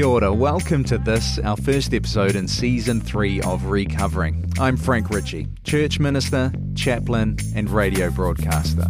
[0.00, 4.50] Kia ora, welcome to this, our first episode in season three of Recovering.
[4.58, 8.86] I'm Frank Ritchie, church minister, chaplain, and radio broadcaster.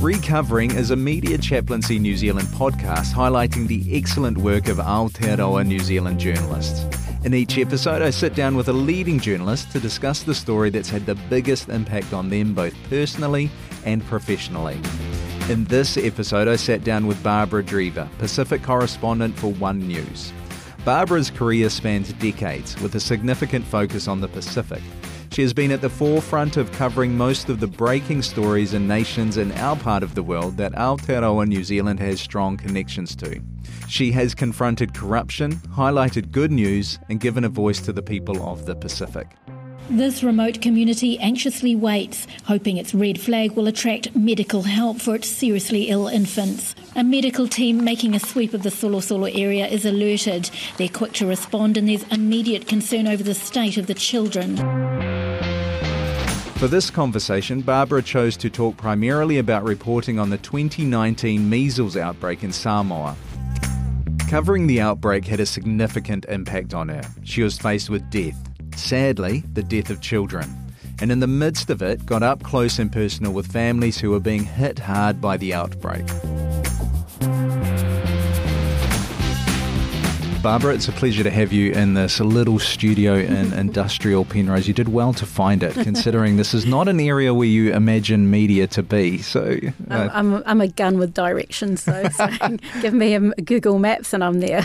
[0.00, 5.80] Recovering is a media chaplaincy New Zealand podcast highlighting the excellent work of Aotearoa New
[5.80, 6.82] Zealand journalists.
[7.26, 10.88] In each episode, I sit down with a leading journalist to discuss the story that's
[10.88, 13.50] had the biggest impact on them both personally
[13.84, 14.80] and professionally.
[15.48, 20.30] In this episode, I sat down with Barbara Dreaver, Pacific correspondent for One News.
[20.84, 24.82] Barbara's career spans decades with a significant focus on the Pacific.
[25.32, 29.38] She has been at the forefront of covering most of the breaking stories in nations
[29.38, 33.40] in our part of the world that Aotearoa New Zealand has strong connections to.
[33.88, 38.66] She has confronted corruption, highlighted good news, and given a voice to the people of
[38.66, 39.28] the Pacific.
[39.90, 45.28] This remote community anxiously waits, hoping its red flag will attract medical help for its
[45.28, 46.74] seriously ill infants.
[46.94, 50.50] A medical team making a sweep of the Solosolo area is alerted.
[50.76, 54.58] They're quick to respond and there's immediate concern over the state of the children.
[56.58, 62.44] For this conversation, Barbara chose to talk primarily about reporting on the 2019 measles outbreak
[62.44, 63.16] in Samoa.
[64.28, 67.02] Covering the outbreak had a significant impact on her.
[67.24, 68.47] She was faced with death,
[68.78, 70.54] sadly, the death of children.
[71.00, 74.20] And in the midst of it, got up close and personal with families who were
[74.20, 76.04] being hit hard by the outbreak.
[80.42, 84.68] Barbara, it's a pleasure to have you in this little studio in industrial Penrose.
[84.68, 88.30] You did well to find it, considering this is not an area where you imagine
[88.30, 89.18] media to be.
[89.18, 89.58] So,
[89.90, 92.08] uh, I'm, I'm, I'm, a gun with directions, though.
[92.10, 92.28] So
[92.80, 94.64] give me a Google Maps and I'm there.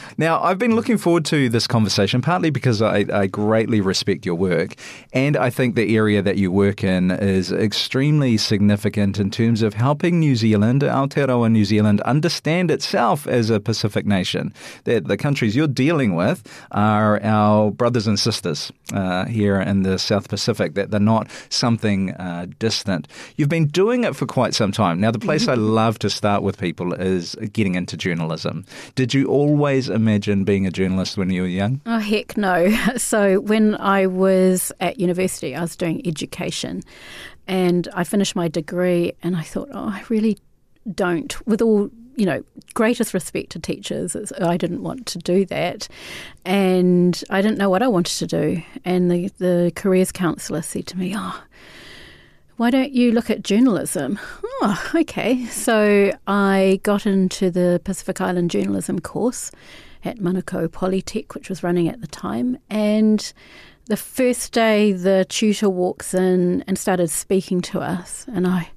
[0.18, 4.34] now, I've been looking forward to this conversation, partly because I, I greatly respect your
[4.34, 4.74] work,
[5.12, 9.74] and I think the area that you work in is extremely significant in terms of
[9.74, 14.52] helping New Zealand, Aotearoa New Zealand, understand itself as a Pacific nation
[14.84, 16.42] that the countries you're dealing with
[16.72, 22.10] are our brothers and sisters uh, here in the South Pacific, that they're not something
[22.12, 23.08] uh, distant.
[23.36, 25.00] You've been doing it for quite some time.
[25.00, 28.64] Now, the place I love to start with people is getting into journalism.
[28.94, 31.80] Did you always imagine being a journalist when you were young?
[31.86, 32.70] Oh, heck no.
[32.96, 36.82] So, when I was at university, I was doing education
[37.46, 40.38] and I finished my degree and I thought, oh, I really
[40.94, 44.16] don't, with all you know, greatest respect to teachers.
[44.40, 45.88] I didn't want to do that.
[46.44, 48.62] And I didn't know what I wanted to do.
[48.84, 51.42] And the, the careers counsellor said to me, Oh,
[52.56, 54.18] why don't you look at journalism?
[54.64, 55.44] Oh, okay.
[55.46, 59.50] So I got into the Pacific Island journalism course
[60.04, 62.58] at Manukau Polytech, which was running at the time.
[62.70, 63.32] And
[63.86, 68.26] the first day, the tutor walks in and started speaking to us.
[68.32, 68.70] And I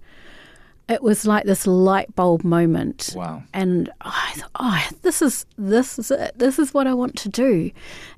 [0.88, 3.14] it was like this light bulb moment.
[3.16, 3.44] Wow.
[3.54, 6.38] And I thought, oh, this is this is it.
[6.38, 7.72] This is what I want to do.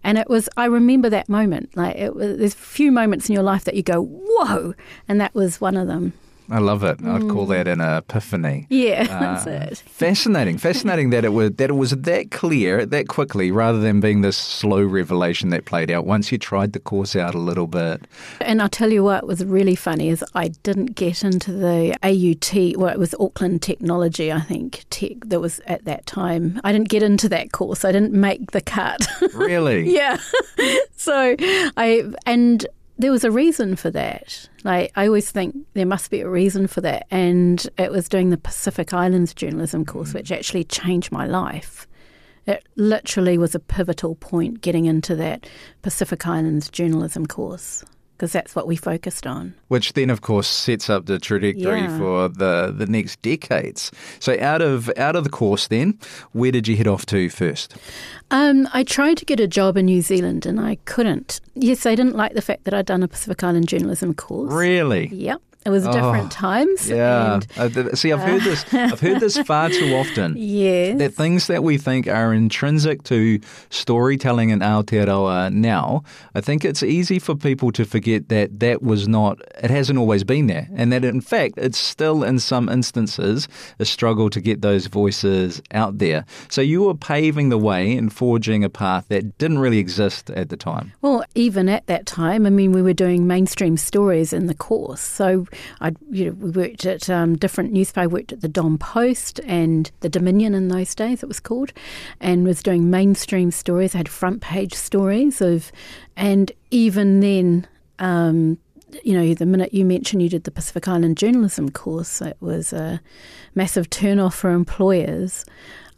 [0.03, 1.75] And it was I remember that moment.
[1.77, 4.73] Like it was there's a few moments in your life that you go, whoa,
[5.07, 6.13] and that was one of them.
[6.49, 7.03] I love it.
[7.05, 8.67] I'd call that an epiphany.
[8.69, 9.89] Yeah, uh, that's it.
[9.89, 14.21] Fascinating, fascinating that it was that it was that clear that quickly, rather than being
[14.21, 18.01] this slow revelation that played out once you tried the course out a little bit.
[18.41, 22.77] And I'll tell you what was really funny is I didn't get into the AUT.
[22.77, 26.61] Well, it was Auckland Technology, I think, tech that was at that time.
[26.63, 27.83] I didn't get into that course.
[27.83, 29.05] I didn't make the cut.
[29.33, 29.93] Really?
[29.93, 30.17] yeah.
[30.95, 32.65] so I and
[32.97, 34.49] there was a reason for that.
[34.63, 38.29] Like I always think there must be a reason for that, and it was doing
[38.29, 40.15] the Pacific Islands journalism course, mm.
[40.15, 41.87] which actually changed my life.
[42.45, 45.49] It literally was a pivotal point getting into that
[45.81, 47.83] Pacific Islands journalism course
[48.17, 49.53] because that's what we focused on.
[49.67, 51.97] Which then, of course, sets up the trajectory yeah.
[51.99, 53.91] for the, the next decades.
[54.19, 55.99] So, out of out of the course, then,
[56.31, 57.75] where did you head off to first?
[58.31, 61.39] Um, I tried to get a job in New Zealand and I couldn't.
[61.53, 64.51] Yes, I didn't like the fact that I'd done a Pacific Island journalism course.
[64.51, 65.07] Really?
[65.07, 65.41] Yep.
[65.67, 66.89] It was different oh, times.
[66.89, 67.41] Yeah.
[67.57, 68.73] And, uh, see, I've heard this.
[68.73, 70.35] I've heard this far too often.
[70.37, 70.97] Yes.
[70.97, 76.03] That things that we think are intrinsic to storytelling in Aotearoa now,
[76.33, 79.41] I think it's easy for people to forget that that was not.
[79.61, 83.83] It hasn't always been there, and that in fact it's still in some instances a
[83.83, 86.23] struggle to get those voices out there.
[86.47, 90.47] So you were paving the way and forging a path that didn't really exist at
[90.47, 90.93] the time.
[91.01, 95.01] Well, even at that time, I mean, we were doing mainstream stories in the course,
[95.01, 95.45] so
[95.81, 98.03] I you know we worked at um, different newspapers.
[98.03, 101.73] I worked at the Dom Post and the Dominion in those days it was called,
[102.19, 103.95] and was doing mainstream stories.
[103.95, 105.71] I had front page stories of,
[106.15, 107.67] and even then.
[107.99, 108.59] Um,
[109.03, 112.71] you know, the minute you mentioned you did the Pacific Island journalism course, it was
[112.71, 113.01] a
[113.53, 115.43] massive turn off for employers.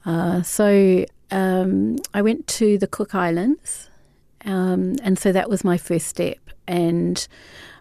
[0.06, 3.90] Uh, so um, I went to the Cook Islands,
[4.46, 6.40] um, and so that was my first step.
[6.68, 7.28] And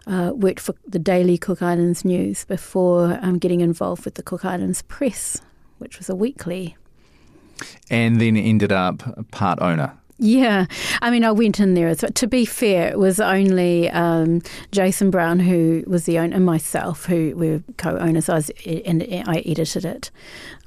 [0.09, 4.43] uh, worked for the Daily Cook Islands News before um, getting involved with the Cook
[4.43, 5.41] Islands Press,
[5.77, 6.75] which was a weekly.
[7.89, 9.93] And then ended up part owner.
[10.21, 10.65] Yeah,
[11.01, 11.87] I mean, I went in there.
[11.87, 14.41] As, to be fair, it was only um,
[14.71, 18.27] Jason Brown who was the owner, and myself who were co-owners.
[18.27, 20.11] I was, and I edited it,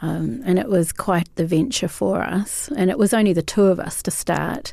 [0.01, 2.71] um, and it was quite the venture for us.
[2.77, 4.73] And it was only the two of us to start,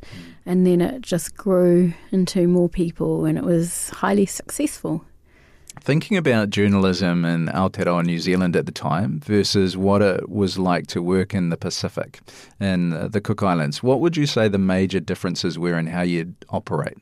[0.50, 5.06] and then it just grew into more people, and it was highly successful.
[5.80, 10.88] Thinking about journalism in Aotearoa, New Zealand at the time versus what it was like
[10.88, 12.22] to work in the Pacific,
[12.60, 16.34] in the Cook Islands, what would you say the major differences were in how you'd
[16.50, 16.98] operate?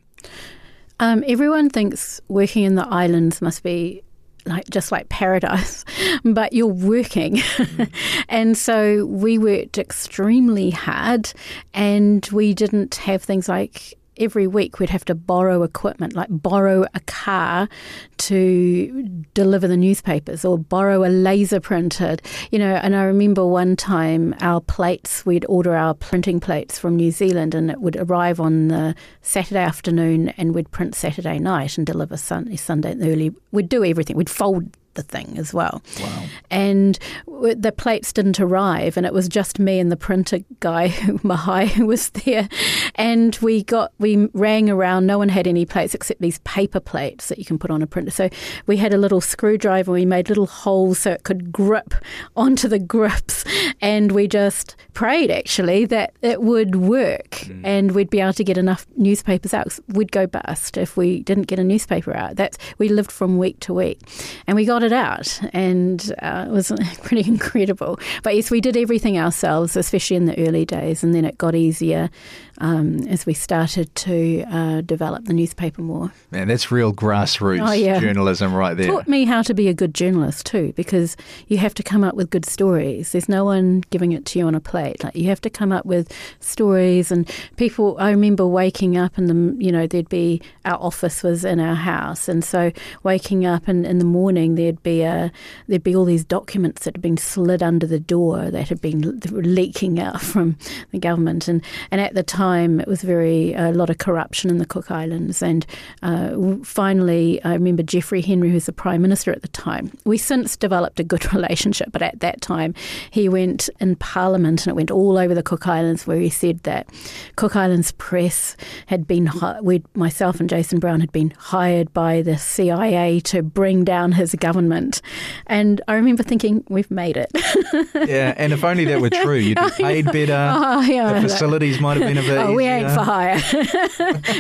[1.00, 4.04] Um, everyone thinks working in the islands must be
[4.48, 5.86] like just like paradise,
[6.24, 7.42] but you're working.
[8.30, 11.32] and so we worked extremely hard
[11.74, 16.86] and we didn't have things like every week we'd have to borrow equipment, like borrow
[16.94, 17.70] a car
[18.18, 22.18] to deliver the newspapers or borrow a laser printer.
[22.52, 22.76] you know.
[22.76, 27.56] And I remember one time our plates, we'd order our printing plates from New Zealand
[27.56, 32.18] and it would arrive on the Saturday afternoon and we'd print Saturday night and deliver
[32.18, 33.34] Sunday, Sunday early.
[33.52, 34.16] We'd do everything.
[34.16, 35.82] We'd fold the thing as well.
[36.02, 36.26] Wow.
[36.52, 40.90] And the plates didn't arrive, and it was just me and the printer guy,
[41.24, 42.50] Mahai, who was there.
[42.96, 45.06] And we got, we rang around.
[45.06, 47.88] No one had any plates except these paper plates that you can put on a
[47.88, 48.12] printer.
[48.12, 48.30] So
[48.66, 49.92] we had a little screwdriver.
[49.92, 51.94] We made little holes so it could grip
[52.36, 53.46] onto the grips,
[53.82, 57.62] and we just prayed actually that it would work, mm.
[57.64, 59.78] and we'd be able to get enough newspapers out.
[59.88, 62.36] We'd go bust if we didn't get a newspaper out.
[62.36, 64.02] That's we lived from week to week,
[64.48, 66.72] and we got it out, and uh, it was
[67.04, 68.00] pretty incredible.
[68.24, 71.54] But yes, we did everything ourselves, especially in the early days, and then it got
[71.54, 72.10] easier
[72.60, 76.12] um, as we started to uh, develop the newspaper more.
[76.32, 78.00] Man, that's real grassroots oh, yeah.
[78.00, 78.88] journalism right there.
[78.88, 81.16] Taught me how to be a good journalist too, because
[81.48, 83.12] you have to come up with good stories.
[83.12, 85.04] There's no one giving it to you on a plate.
[85.04, 87.96] Like you have to come up with stories, and people.
[88.00, 91.76] I remember waking up and the you know there'd be our office was in our
[91.76, 92.72] house, and so
[93.04, 95.32] waking up and in the morning there'd be a
[95.68, 99.20] there'd be all these documents that had been slid under the door that had been
[99.32, 100.58] leaking out from
[100.92, 104.50] the government, and and at the time time, it was very a lot of corruption
[104.50, 105.42] in the Cook Islands.
[105.42, 105.66] And
[106.02, 109.92] uh, finally, I remember Geoffrey Henry, who was the Prime Minister at the time.
[110.06, 112.74] We since developed a good relationship, but at that time,
[113.12, 116.64] he went in Parliament and it went all over the Cook Islands where he said
[116.64, 116.88] that
[117.36, 118.56] Cook Islands Press
[118.86, 119.30] had been,
[119.62, 124.34] we myself and Jason Brown had been hired by the CIA to bring down his
[124.36, 125.02] government.
[125.48, 127.32] And I remember thinking, we've made it.
[128.10, 130.52] yeah, and if only that were true, you'd be paid better.
[130.56, 133.42] Oh, yeah, the facilities might have been a bit oh, we ain't for hire.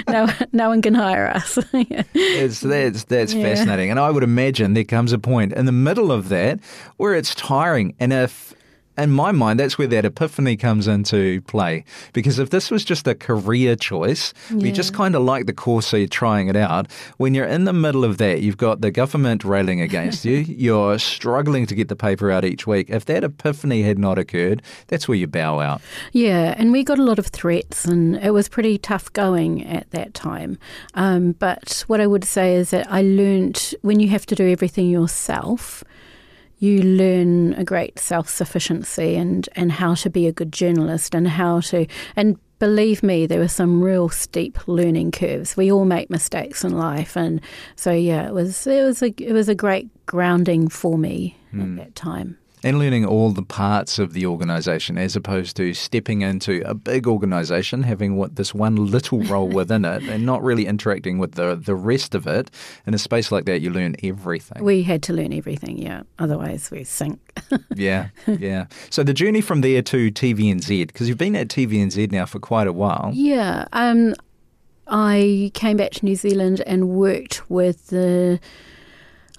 [0.09, 1.57] no, no one can hire us.
[1.73, 3.43] it's that's that's yeah.
[3.43, 6.59] fascinating, and I would imagine there comes a point in the middle of that
[6.97, 8.53] where it's tiring, and if
[8.97, 11.83] in my mind, that's where that epiphany comes into play.
[12.13, 14.57] Because if this was just a career choice, yeah.
[14.65, 16.91] you just kind of like the course, so you're trying it out.
[17.17, 20.97] When you're in the middle of that, you've got the government railing against you, you're
[20.97, 22.89] struggling to get the paper out each week.
[22.89, 25.81] If that epiphany had not occurred, that's where you bow out.
[26.11, 29.91] Yeah, and we got a lot of threats, and it was pretty tough going at
[29.91, 30.57] that time.
[30.95, 34.49] Um, but what I would say is that I learned when you have to do
[34.49, 35.83] everything yourself,
[36.59, 41.27] you learn a great self sufficiency and, and how to be a good journalist and
[41.27, 41.85] how to
[42.15, 45.55] and believe me, there were some real steep learning curves.
[45.55, 47.39] We all make mistakes in life, and
[47.75, 51.61] so yeah, it was it was a it was a great grounding for me mm.
[51.61, 51.75] at hmm.
[51.75, 52.37] that time
[52.67, 57.07] and learning all the parts of the organization as opposed to stepping into a big
[57.07, 61.55] organization, having what this one little role within it and not really interacting with the,
[61.55, 62.51] the rest of it.
[62.85, 64.61] In a space like that, you learn everything.
[64.61, 66.03] We had to learn everything, yeah.
[66.19, 67.21] Otherwise, we sink.
[67.75, 68.65] yeah, yeah.
[68.89, 72.67] So the journey from there to TVNZ, because you've been at TVNZ now for quite
[72.67, 73.11] a while.
[73.13, 73.65] Yeah.
[73.71, 74.13] Um,
[74.87, 78.41] I came back to New Zealand and worked with the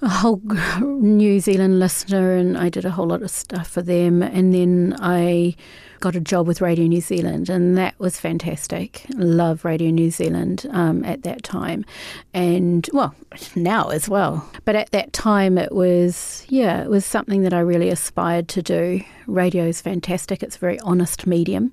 [0.00, 0.40] a whole
[0.80, 4.22] New Zealand listener, and I did a whole lot of stuff for them.
[4.22, 5.56] And then I
[6.00, 9.04] got a job with Radio New Zealand, and that was fantastic.
[9.14, 11.84] Love Radio New Zealand um, at that time,
[12.32, 13.14] and well,
[13.56, 14.48] now as well.
[14.64, 18.62] But at that time, it was yeah, it was something that I really aspired to
[18.62, 19.00] do.
[19.26, 21.72] Radio is fantastic; it's a very honest medium,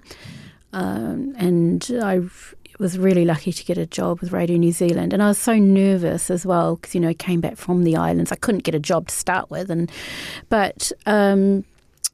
[0.74, 2.22] um, and I
[2.79, 5.55] was really lucky to get a job with Radio New Zealand, and I was so
[5.55, 8.32] nervous as well because you know I came back from the islands.
[8.32, 9.91] I couldn't get a job to start with, and
[10.50, 11.63] but um,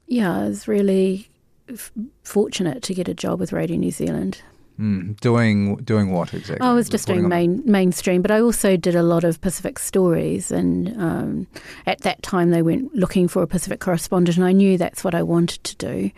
[0.06, 1.28] yeah, I was really
[1.68, 1.92] f-
[2.22, 4.42] fortunate to get a job with Radio New Zealand.
[4.78, 6.66] Mm, doing doing what exactly?
[6.66, 10.50] I was just doing main, mainstream, but I also did a lot of Pacific stories.
[10.50, 11.46] And um,
[11.86, 15.14] at that time, they went looking for a Pacific correspondent, and I knew that's what
[15.14, 16.10] I wanted to do.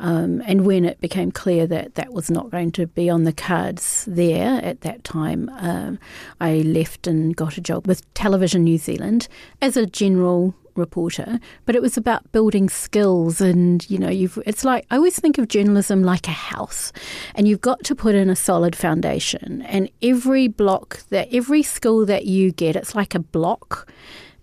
[0.00, 3.34] Um, and when it became clear that that was not going to be on the
[3.34, 5.98] cards there at that time, um,
[6.40, 9.28] I left and got a job with Television New Zealand
[9.60, 13.42] as a general reporter, but it was about building skills.
[13.42, 16.92] And, you know, you've, it's like, I always think of journalism like a house,
[17.34, 19.62] and you've got to put in a solid foundation.
[19.62, 23.86] And every block that, every skill that you get, it's like a block.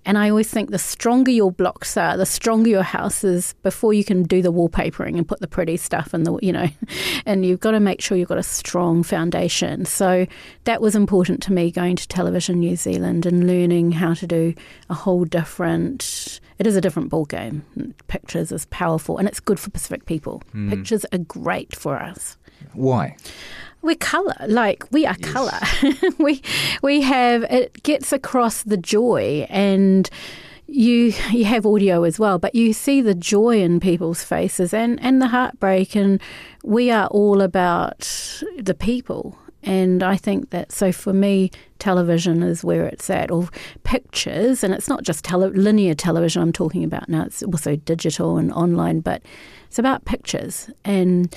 [0.07, 3.93] And I always think the stronger your blocks are, the stronger your house is before
[3.93, 6.69] you can do the wallpapering and put the pretty stuff in the, you know,
[7.25, 9.83] and you've got to make sure you've got a strong foundation.
[9.83, 10.25] So
[10.63, 14.53] that was important to me going to Television New Zealand and learning how to do
[14.89, 17.65] a whole different, it is a different ball game.
[18.07, 20.41] Pictures is powerful and it's good for Pacific people.
[20.55, 20.69] Mm.
[20.69, 22.37] Pictures are great for us.
[22.71, 23.17] Why?
[23.87, 25.31] We're color like we are yes.
[25.31, 26.41] color we
[26.83, 30.09] we have it gets across the joy and
[30.67, 35.01] you you have audio as well but you see the joy in people's faces and
[35.01, 36.21] and the heartbreak and
[36.63, 37.99] we are all about
[38.59, 43.49] the people and I think that so for me, television is where it's at, or
[43.83, 48.37] pictures, and it's not just tele- linear television I'm talking about now, it's also digital
[48.37, 49.21] and online, but
[49.67, 50.69] it's about pictures.
[50.85, 51.35] And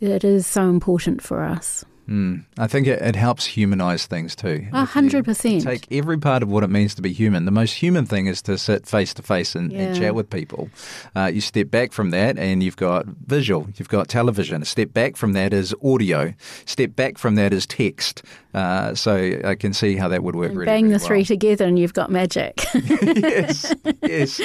[0.00, 1.84] it is so important for us.
[2.10, 2.44] Mm.
[2.58, 4.66] I think it, it, helps humanize things too.
[4.72, 5.62] A hundred percent.
[5.62, 7.44] Take every part of what it means to be human.
[7.44, 10.70] The most human thing is to sit face to face and chat with people.
[11.14, 13.68] Uh, you step back from that, and you've got visual.
[13.76, 14.64] You've got television.
[14.64, 16.34] Step back from that is audio.
[16.64, 18.24] Step back from that is text.
[18.52, 20.50] Uh, so I can see how that would work.
[20.50, 22.60] And really, bang really the three together, and you've got magic.
[22.74, 24.40] yes, yes.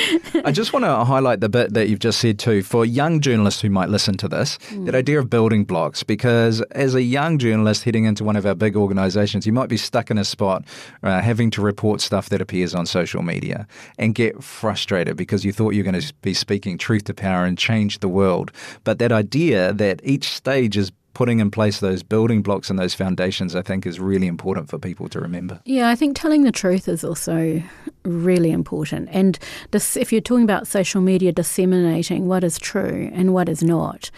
[0.45, 3.62] I just want to highlight the bit that you've just said too for young journalists
[3.62, 4.60] who might listen to this.
[4.69, 4.86] Mm.
[4.86, 8.45] That idea of building blocks, because as a young journalist journalist heading into one of
[8.45, 10.65] our big organisations, you might be stuck in a spot
[11.03, 13.65] uh, having to report stuff that appears on social media
[13.97, 17.45] and get frustrated because you thought you were going to be speaking truth to power
[17.45, 18.51] and change the world.
[18.83, 22.93] But that idea that each stage is putting in place those building blocks and those
[22.93, 25.62] foundations, I think, is really important for people to remember.
[25.63, 27.63] Yeah, I think telling the truth is also
[28.03, 29.07] really important.
[29.13, 29.39] And
[29.71, 34.12] this, if you're talking about social media, disseminating what is true and what is not,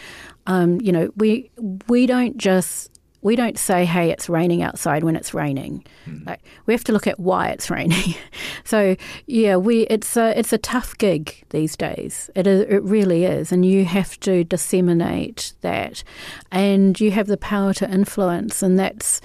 [0.47, 1.51] um, you know, we
[1.87, 5.83] we don't just we don't say, "Hey, it's raining outside" when it's raining.
[6.05, 6.25] Mm.
[6.25, 8.15] Like we have to look at why it's raining.
[8.63, 8.95] so
[9.25, 12.29] yeah, we it's a it's a tough gig these days.
[12.35, 16.03] It is, it really is, and you have to disseminate that,
[16.51, 19.21] and you have the power to influence, and that's.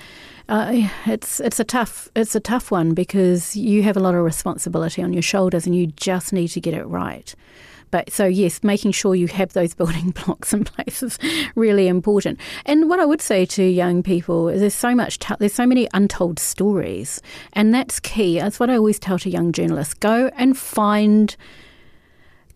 [0.49, 4.23] Uh, it's it's a tough it's a tough one because you have a lot of
[4.23, 7.35] responsibility on your shoulders and you just need to get it right.
[7.93, 11.19] But so, yes, making sure you have those building blocks in place is
[11.55, 12.41] really important.
[12.67, 15.67] And what I would say to young people is there's so much, t- there's so
[15.67, 17.23] many untold stories.
[17.53, 18.41] And that's key.
[18.41, 21.37] That's what I always tell to young journalists go and find,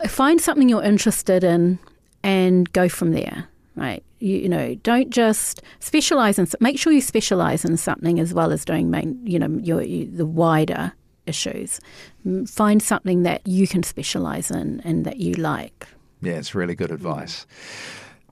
[0.08, 1.78] find something you're interested in
[2.24, 4.02] and go from there right?
[4.20, 6.48] You, you, know, don't just specialize in.
[6.60, 9.20] Make sure you specialize in something as well as doing main.
[9.22, 10.94] You know, your, your the wider
[11.26, 11.80] issues.
[12.47, 15.87] Find something that you can specialise in and that you like.
[16.23, 17.47] Yeah, it's really good advice.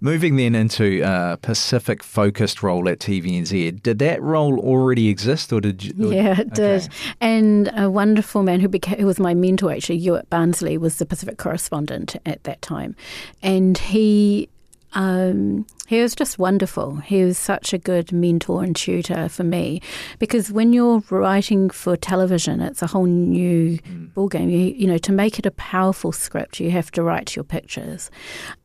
[0.00, 5.60] Moving then into a Pacific focused role at TVNZ, did that role already exist or
[5.60, 6.10] did you?
[6.10, 6.80] Or, yeah, it okay.
[6.80, 6.88] did.
[7.20, 11.06] And a wonderful man who, became, who was my mentor, actually, Hewitt Barnsley, was the
[11.06, 12.96] Pacific correspondent at that time.
[13.42, 14.48] And he
[14.94, 16.96] um, he was just wonderful.
[16.96, 19.82] He was such a good mentor and tutor for me
[20.18, 24.12] because when you're writing for television, it's a whole new mm.
[24.14, 24.50] ballgame.
[24.50, 28.10] You, you know, to make it a powerful script, you have to write your pictures.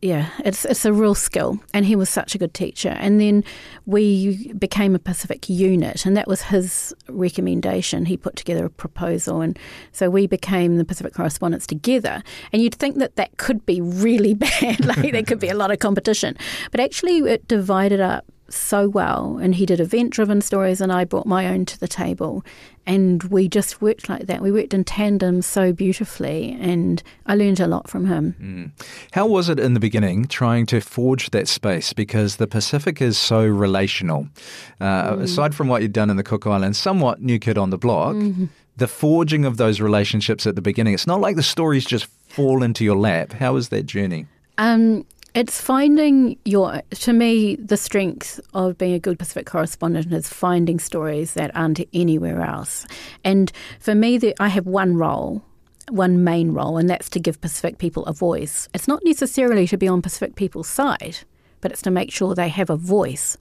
[0.02, 2.96] Yeah, it's it's a real skill, and he was such a good teacher.
[3.00, 3.44] And then
[3.86, 8.06] we became a Pacific unit, and that was his recommendation.
[8.06, 9.60] He put together a proposal, and
[9.92, 12.24] so we became the Pacific correspondents together.
[12.54, 15.72] And you'd think that that could be really bad, like there could be a lot
[15.72, 16.38] of competition,
[16.72, 21.06] but actually it divided up so well and he did event driven stories and I
[21.06, 22.44] brought my own to the table.
[22.86, 24.42] And we just worked like that.
[24.42, 28.36] We worked in tandem so beautifully and I learned a lot from him.
[28.42, 28.86] Mm.
[29.12, 31.94] how was it in the beginning trying to forge that space?
[31.94, 34.28] Because the Pacific is so relational.
[34.82, 35.22] Uh, mm.
[35.22, 38.16] aside from what you'd done in the Cook Islands somewhat new kid on the block
[38.16, 38.46] mm-hmm.
[38.78, 42.63] the forging of those relationships at the beginning it's not like the stories just fall
[42.63, 43.34] into your lap.
[43.34, 44.25] How was that journey?
[44.58, 50.28] Um, it's finding your, to me, the strength of being a good Pacific correspondent is
[50.30, 52.86] finding stories that aren't anywhere else.
[53.24, 55.44] And for me, the, I have one role
[55.92, 58.70] one main role, and that's to give Pacific people a voice.
[58.74, 61.18] It's not necessarily to be on Pacific people's side,
[61.62, 63.38] but it's to make sure they have a voice.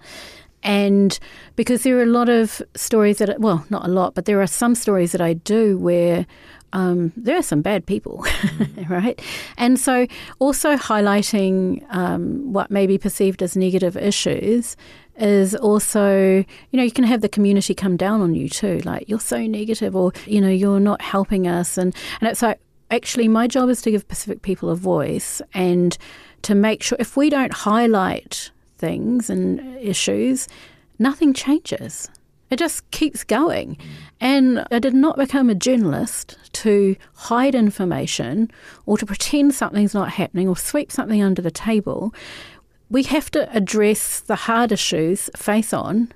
[0.63, 1.19] And
[1.57, 4.47] because there are a lot of stories that, well, not a lot, but there are
[4.47, 6.27] some stories that I do where
[6.73, 8.25] um, there are some bad people,
[8.89, 9.21] right?
[9.57, 10.07] And so
[10.39, 14.77] also highlighting um, what may be perceived as negative issues
[15.19, 19.09] is also, you know, you can have the community come down on you too, like
[19.09, 21.77] you're so negative or, you know, you're not helping us.
[21.77, 22.61] And, and it's like,
[22.91, 25.97] actually, my job is to give Pacific people a voice and
[26.43, 30.47] to make sure if we don't highlight things and issues,
[30.99, 32.09] nothing changes.
[32.51, 33.77] It just keeps going.
[34.21, 38.51] And I did not become a journalist to hide information
[38.87, 42.15] or to pretend something's not happening or sweep something under the table.
[42.91, 46.13] We have to address the hard issues face on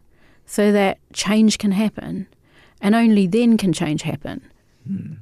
[0.47, 2.27] so that change can happen.
[2.81, 4.43] And only then can change happen.
[4.87, 5.15] Hmm.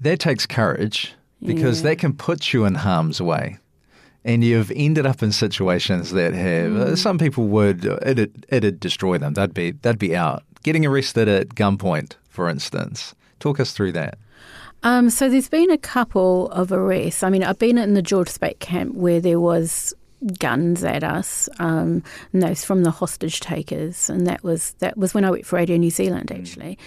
[0.00, 1.90] That takes courage because yeah.
[1.90, 3.58] that can put you in harm's way
[4.26, 6.98] and you've ended up in situations that have mm.
[6.98, 9.34] some people would it'd, it'd destroy them.
[9.34, 10.42] They'd be they'd be out.
[10.64, 13.14] Getting arrested at gunpoint, for instance.
[13.40, 14.18] Talk us through that.
[14.82, 17.22] Um, so there's been a couple of arrests.
[17.22, 19.94] I mean, I've been in the George Speight camp where there was
[20.38, 22.02] guns at us, um,
[22.32, 25.56] and those from the hostage takers, and that was that was when I worked for
[25.56, 26.38] Radio New Zealand mm.
[26.38, 26.78] actually.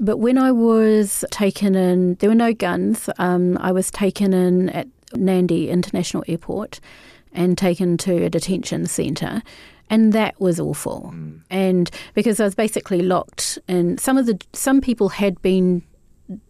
[0.00, 3.08] But when I was taken in, there were no guns.
[3.18, 6.80] Um, I was taken in at Nadi International Airport
[7.32, 9.42] and taken to a detention centre.
[9.90, 11.12] And that was awful.
[11.14, 11.40] Mm.
[11.50, 15.82] And because I was basically locked and some of the some people had been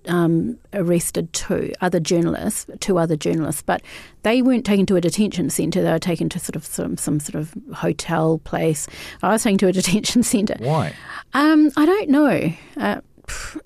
[0.09, 3.83] um, arrested too, other journalists, two other journalists, but
[4.23, 5.83] they weren't taken to a detention centre.
[5.83, 8.87] They were taken to sort of some, some sort of hotel place.
[9.23, 10.57] I was taken to a detention centre.
[10.59, 10.95] Why?
[11.35, 12.53] Um, I don't know.
[12.77, 13.01] Uh,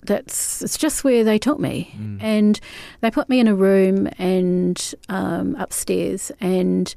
[0.03, 2.21] that's it's just where they took me, mm.
[2.21, 2.59] and
[3.01, 6.93] they put me in a room and um, upstairs, and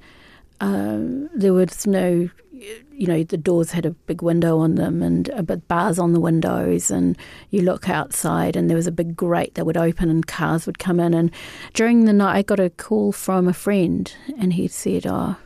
[0.61, 5.31] um, there was no, you know, the doors had a big window on them and
[5.31, 7.17] uh, but bars on the windows, and
[7.51, 10.79] you look outside, and there was a big grate that would open, and cars would
[10.79, 11.31] come in, and
[11.73, 15.37] during the night, I got a call from a friend, and he said, "Oh."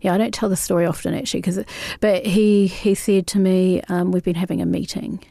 [0.00, 1.64] Yeah, I don't tell the story often actually, because,
[2.00, 5.24] but he he said to me, um, "We've been having a meeting,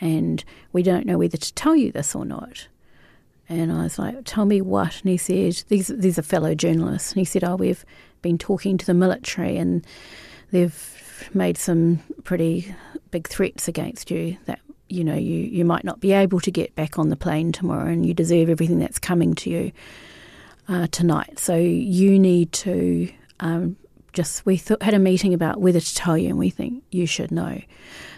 [0.00, 2.68] and we don't know whether to tell you this or not.
[3.48, 5.00] And I was like, tell me what?
[5.02, 7.12] And he said, these, these are fellow journalists.
[7.12, 7.84] And he said, oh, we've
[8.22, 9.86] been talking to the military and
[10.50, 12.74] they've made some pretty
[13.10, 16.74] big threats against you that, you know, you, you might not be able to get
[16.74, 19.72] back on the plane tomorrow and you deserve everything that's coming to you
[20.68, 21.38] uh, tonight.
[21.38, 23.76] So you need to um,
[24.12, 27.06] just, we th- had a meeting about whether to tell you and we think you
[27.06, 27.60] should know.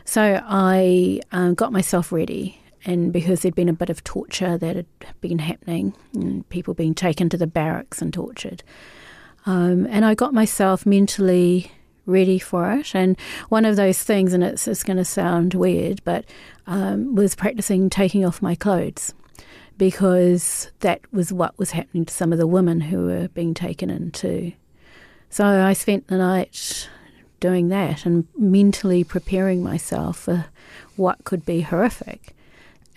[0.05, 4.77] So I um, got myself ready, and because there'd been a bit of torture that
[4.77, 4.87] had
[5.23, 8.63] been happening, and people being taken to the barracks and tortured,
[9.47, 11.71] um, and I got myself mentally
[12.07, 12.95] ready for it.
[12.95, 16.25] And one of those things, and it's, it's going to sound weird, but
[16.67, 19.15] um, was practicing taking off my clothes
[19.77, 23.91] because that was what was happening to some of the women who were being taken
[23.91, 24.53] in too.
[25.31, 26.89] So I spent the night
[27.41, 30.47] doing that and mentally preparing myself for
[30.97, 32.35] what could be horrific.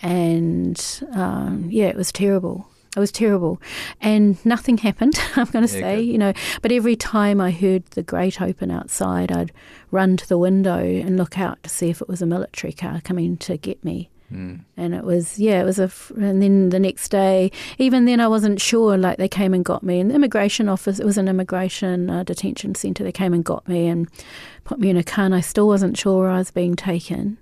[0.01, 0.79] And
[1.13, 2.69] um, yeah, it was terrible.
[2.97, 3.61] It was terrible.
[4.01, 6.11] And nothing happened, I'm going to yeah, say, good.
[6.11, 6.33] you know.
[6.63, 9.51] But every time I heard the grate open outside, I'd
[9.91, 12.99] run to the window and look out to see if it was a military car
[13.01, 14.09] coming to get me.
[14.33, 14.61] Mm.
[14.75, 18.27] And it was, yeah, it was a, and then the next day, even then I
[18.27, 21.27] wasn't sure, like they came and got me in the immigration office, it was an
[21.27, 24.09] immigration uh, detention centre, they came and got me and
[24.65, 27.37] put me in a car and I still wasn't sure where I was being taken.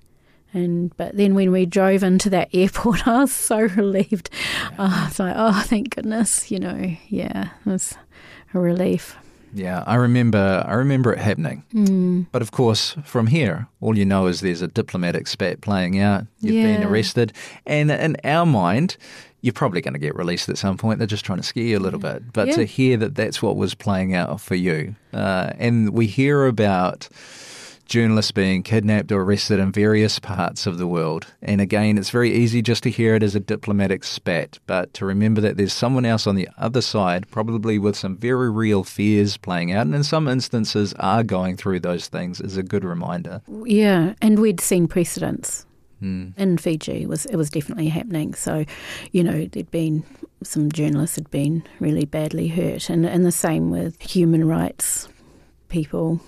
[0.55, 4.29] And, but then when we drove into that airport, I was so relieved.
[4.31, 4.71] Yeah.
[4.79, 7.95] Oh, I was like, oh, thank goodness, you know, yeah, it was
[8.53, 9.17] a relief.
[9.53, 10.65] Yeah, I remember.
[10.67, 11.63] I remember it happening.
[11.73, 12.27] Mm.
[12.33, 16.25] But of course, from here, all you know is there's a diplomatic spat playing out.
[16.41, 16.77] You've yeah.
[16.77, 17.31] been arrested,
[17.65, 18.97] and in our mind,
[19.39, 20.99] you're probably going to get released at some point.
[20.99, 22.33] They're just trying to scare you a little bit.
[22.33, 22.55] But yeah.
[22.55, 27.07] to hear that that's what was playing out for you, uh, and we hear about
[27.85, 31.27] journalists being kidnapped or arrested in various parts of the world.
[31.41, 35.05] And again, it's very easy just to hear it as a diplomatic spat, but to
[35.05, 39.37] remember that there's someone else on the other side, probably with some very real fears
[39.37, 43.41] playing out, and in some instances are going through those things, is a good reminder.
[43.65, 45.65] Yeah, and we'd seen precedents.
[46.01, 46.37] Mm.
[46.37, 48.33] In Fiji, it was it was definitely happening.
[48.33, 48.65] So,
[49.13, 50.03] you know, there'd been
[50.43, 55.07] some journalists had been really badly hurt, and and the same with human rights
[55.69, 56.19] people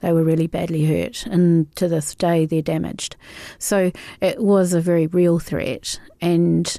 [0.00, 3.16] they were really badly hurt, and to this day they're damaged.
[3.58, 6.78] So it was a very real threat, and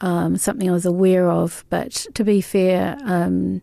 [0.00, 1.64] um, something I was aware of.
[1.70, 3.62] But to be fair, um,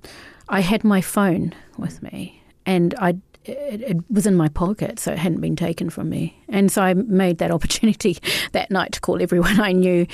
[0.49, 5.12] I had my phone with me, and I it, it, was in my pocket, so
[5.12, 6.41] it hadn't been taken from me.
[6.47, 8.17] And so I made that opportunity
[8.51, 10.08] that night to call everyone I knew.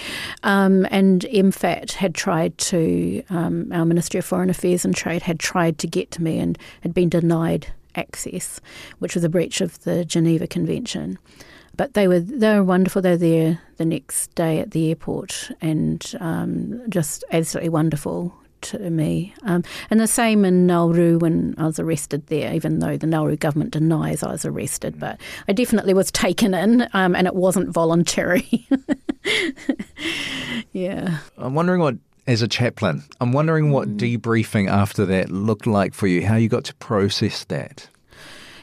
[0.43, 5.39] Um, and MFAT had tried to, um, our Ministry of Foreign Affairs and Trade had
[5.39, 8.60] tried to get to me and had been denied access,
[8.99, 11.17] which was a breach of the Geneva Convention.
[11.77, 13.01] But they were they were wonderful.
[13.01, 18.89] They were there the next day at the airport and um, just absolutely wonderful to
[18.89, 19.34] me.
[19.43, 23.36] Um, and the same in Nauru when I was arrested there, even though the Nauru
[23.36, 24.99] government denies I was arrested.
[24.99, 28.67] But I definitely was taken in um, and it wasn't voluntary.
[30.71, 31.19] yeah.
[31.38, 31.95] I'm wondering what,
[32.31, 33.97] as a chaplain, I'm wondering what mm.
[33.97, 37.87] debriefing after that looked like for you, how you got to process that.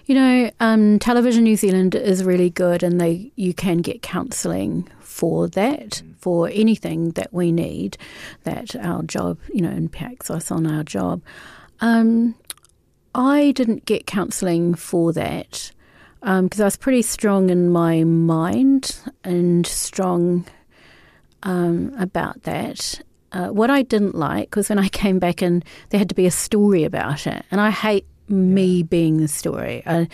[0.07, 4.89] You know, um, Television New Zealand is really good, and they you can get counselling
[5.01, 7.99] for that, for anything that we need
[8.45, 11.21] that our job, you know, impacts us on our job.
[11.83, 12.35] Um,
[13.15, 15.73] I didn't get counselling for that
[16.21, 20.47] because um, I was pretty strong in my mind and strong
[21.43, 23.03] um, about that.
[23.33, 26.27] Uh, what I didn't like was when I came back and there had to be
[26.27, 29.83] a story about it, and I hate me being the story.
[29.87, 30.07] Uh,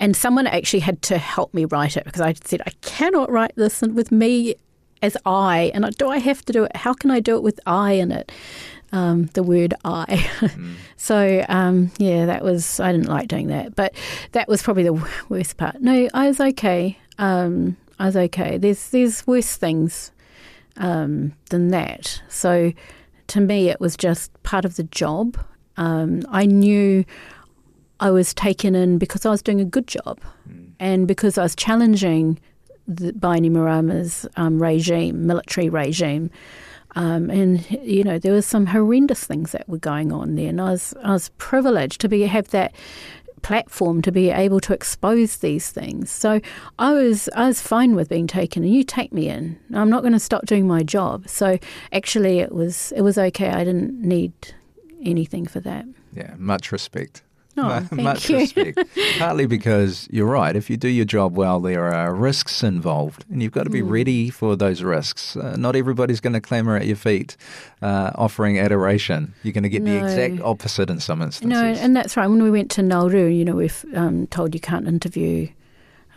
[0.00, 3.52] and someone actually had to help me write it because I said, I cannot write
[3.56, 4.54] this with me
[5.02, 5.72] as I.
[5.74, 6.76] And do I have to do it?
[6.76, 8.30] How can I do it with I in it?
[8.92, 10.06] Um, the word I.
[10.38, 10.74] Mm.
[10.96, 13.74] so, um, yeah, that was, I didn't like doing that.
[13.74, 13.92] But
[14.32, 15.80] that was probably the worst part.
[15.80, 16.98] No, I was okay.
[17.18, 18.56] Um, I was okay.
[18.56, 20.10] There's, there's worse things
[20.78, 22.22] um, than that.
[22.28, 22.72] So,
[23.28, 25.36] to me, it was just part of the job.
[25.76, 27.04] Um, I knew
[28.00, 30.70] I was taken in because I was doing a good job mm.
[30.80, 32.38] and because I was challenging
[32.86, 36.30] the Bainimarama's um, regime, military regime.
[36.96, 40.60] Um, and you know there were some horrendous things that were going on there, and
[40.60, 42.74] I was I was privileged to be have that
[43.38, 46.10] platform to be able to expose these things.
[46.10, 46.40] So
[46.78, 49.58] I was I was fine with being taken, and you take me in.
[49.74, 51.28] I'm not going to stop doing my job.
[51.28, 51.58] So
[51.92, 53.50] actually, it was it was okay.
[53.50, 54.32] I didn't need
[55.04, 55.84] anything for that.
[56.14, 57.22] Yeah, much respect.
[57.58, 58.38] Oh, much you.
[58.38, 58.78] respect.
[59.18, 60.54] Partly because you're right.
[60.54, 63.82] If you do your job well, there are risks involved, and you've got to be
[63.82, 63.90] mm.
[63.90, 65.36] ready for those risks.
[65.36, 67.36] Uh, not everybody's going to clamour at your feet,
[67.82, 69.34] uh, offering adoration.
[69.42, 69.92] You're going to get no.
[69.92, 71.50] the exact opposite in some instances.
[71.50, 72.28] No, and that's right.
[72.28, 75.48] When we went to Nauru, you know, we've um, told you can't interview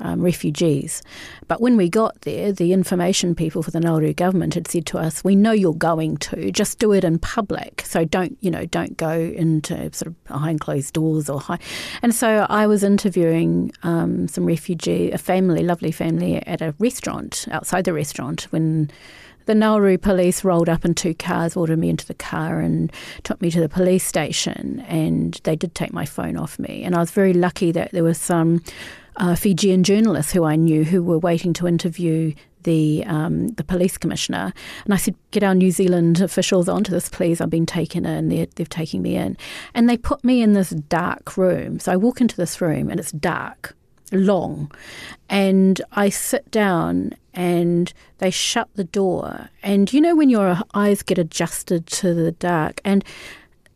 [0.02, 1.02] um, refugees.
[1.48, 4.98] But when we got there, the information people for the Nauru government had said to
[4.98, 7.84] us, "We know you're going to, just do it in public.
[7.86, 11.60] So don't, you know, don't go into sort of behind closed doors or high."
[12.02, 17.48] And so I was interviewing um, some refugee, a family, lovely family, at a restaurant
[17.52, 18.92] outside the restaurant when
[19.46, 22.92] the Nauru police rolled up in two cars, ordered me into the car, and
[23.24, 24.82] took me to the police station.
[24.88, 26.84] And they did take my phone off me.
[26.84, 28.64] And I was very lucky that there were some
[29.18, 33.98] uh, Fijian journalists who I knew who were waiting to interview the um, the police
[33.98, 34.54] commissioner,
[34.86, 37.42] and I said, "Get our New Zealand officials onto this, please.
[37.42, 38.30] I've been taken in.
[38.30, 39.38] They're, they're taking me in,"
[39.74, 41.80] and they put me in this dark room.
[41.80, 43.76] So I walk into this room, and it's dark,
[44.12, 44.72] long,
[45.30, 49.50] and I sit down, and they shut the door.
[49.64, 53.04] And you know when your eyes get adjusted to the dark, and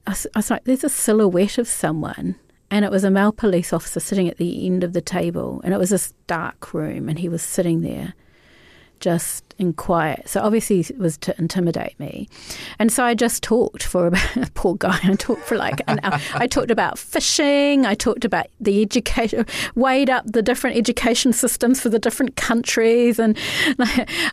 [0.08, 2.36] I I was like, "There's a silhouette of someone."
[2.72, 5.74] And it was a male police officer sitting at the end of the table, and
[5.74, 8.14] it was this dark room, and he was sitting there
[9.06, 10.28] just in quiet.
[10.28, 12.28] So obviously it was to intimidate me.
[12.80, 16.20] And so I just talked for about, poor guy, I talked for like an hour.
[16.34, 21.80] I talked about fishing, I talked about the education, weighed up the different education systems
[21.80, 23.20] for the different countries.
[23.20, 23.38] And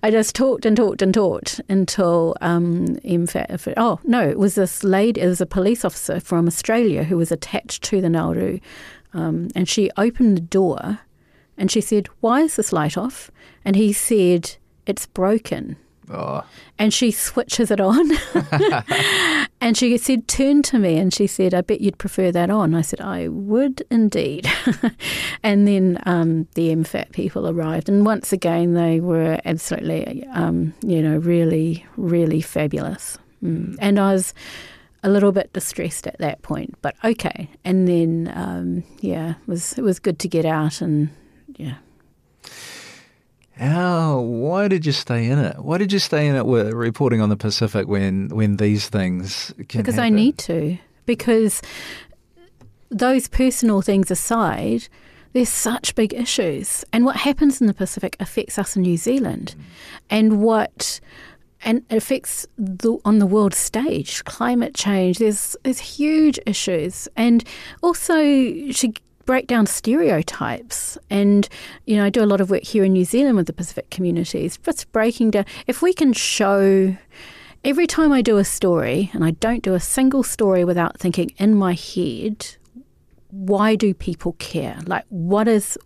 [0.02, 4.82] I just talked and talked and talked until, um, MFAT, oh no, it was this
[4.82, 8.58] lady, it was a police officer from Australia who was attached to the Nauru.
[9.12, 11.00] Um, and she opened the door
[11.58, 13.30] and she said, Why is this light off?
[13.66, 14.56] And he said,
[14.86, 15.76] It's broken.
[16.10, 16.44] Oh.
[16.78, 18.10] And she switches it on.
[19.60, 20.98] and she said, Turn to me.
[20.98, 22.74] And she said, I bet you'd prefer that on.
[22.74, 24.50] I said, I would indeed.
[25.42, 27.88] and then um, the MFAT people arrived.
[27.88, 33.18] And once again, they were absolutely, um, you know, really, really fabulous.
[33.42, 33.76] Mm.
[33.78, 34.34] And I was
[35.04, 37.50] a little bit distressed at that point, but okay.
[37.64, 41.10] And then, um, yeah, it was, it was good to get out and,
[41.56, 41.76] yeah.
[43.56, 44.20] How?
[44.20, 45.58] Why did you stay in it?
[45.58, 49.52] Why did you stay in it with reporting on the Pacific when when these things
[49.56, 50.00] Because happen?
[50.00, 50.78] I need to.
[51.04, 51.62] Because
[52.90, 54.88] those personal things aside,
[55.32, 59.54] there's such big issues, and what happens in the Pacific affects us in New Zealand,
[59.56, 59.62] mm.
[60.10, 61.00] and what
[61.64, 64.24] and it affects the, on the world stage.
[64.24, 67.44] Climate change, there's there's huge issues, and
[67.82, 68.14] also
[68.72, 70.98] she break down stereotypes.
[71.10, 71.48] And
[71.86, 73.90] you know, I do a lot of work here in New Zealand with the Pacific
[73.90, 75.44] communities, just breaking down.
[75.66, 76.96] If we can show.
[77.64, 81.32] Every time I do a story, and I don't do a single story without thinking
[81.38, 82.56] in my head,
[83.30, 84.78] why do people care?
[84.84, 85.78] Like, what is,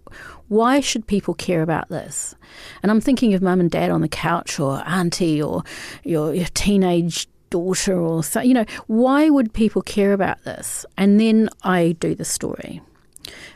[0.48, 2.34] why should people care about this?
[2.82, 5.62] And I'm thinking of mum and dad on the couch, or auntie, or
[6.02, 10.84] your, your teenage daughter, or so, you know, why would people care about this?
[10.96, 12.80] And then I do the story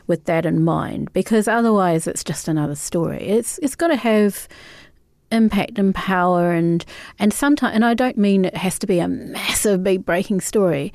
[0.07, 3.21] with that in mind, because otherwise it's just another story.
[3.21, 4.47] It's it's got to have
[5.31, 6.83] impact and power and
[7.17, 10.91] and sometimes and I don't mean it has to be a massive big breaking story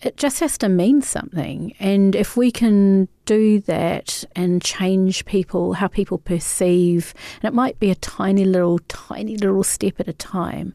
[0.00, 1.74] it just has to mean something.
[1.80, 7.78] And if we can do that and change people, how people perceive, and it might
[7.80, 10.72] be a tiny little, tiny little step at a time,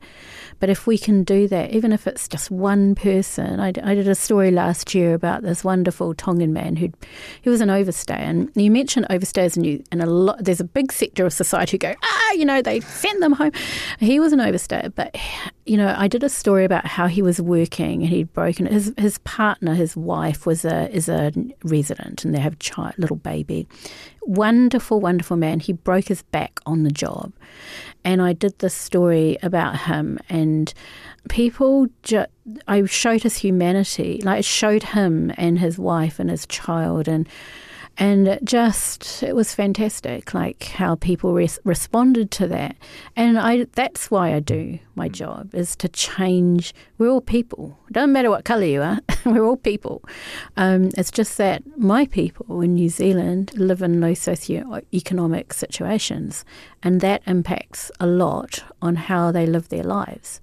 [0.63, 4.07] but if we can do that, even if it's just one person, I, I did
[4.07, 6.87] a story last year about this wonderful Tongan man who
[7.41, 10.63] he was an overstay, and you mentioned overstays, and you and a lot there's a
[10.63, 13.51] big sector of society who go ah, you know, they send them home.
[13.99, 15.17] He was an overstay, but
[15.65, 18.93] you know, I did a story about how he was working and he'd broken his
[18.97, 21.33] his partner, his wife was a is a
[21.65, 23.67] resident, and they have a child, little baby.
[24.21, 25.59] Wonderful, wonderful man.
[25.59, 27.33] He broke his back on the job,
[28.03, 30.73] and I did this story about him and
[31.29, 32.25] people ju-
[32.67, 37.27] I showed his humanity like it showed him and his wife and his child and
[37.97, 42.75] and it just it was fantastic like how people res- responded to that
[43.15, 45.11] and i that's why i do my mm.
[45.11, 49.45] job is to change we're all people it doesn't matter what color you are we're
[49.45, 50.03] all people
[50.57, 56.43] um, it's just that my people in new zealand live in low socioeconomic situations
[56.81, 60.41] and that impacts a lot on how they live their lives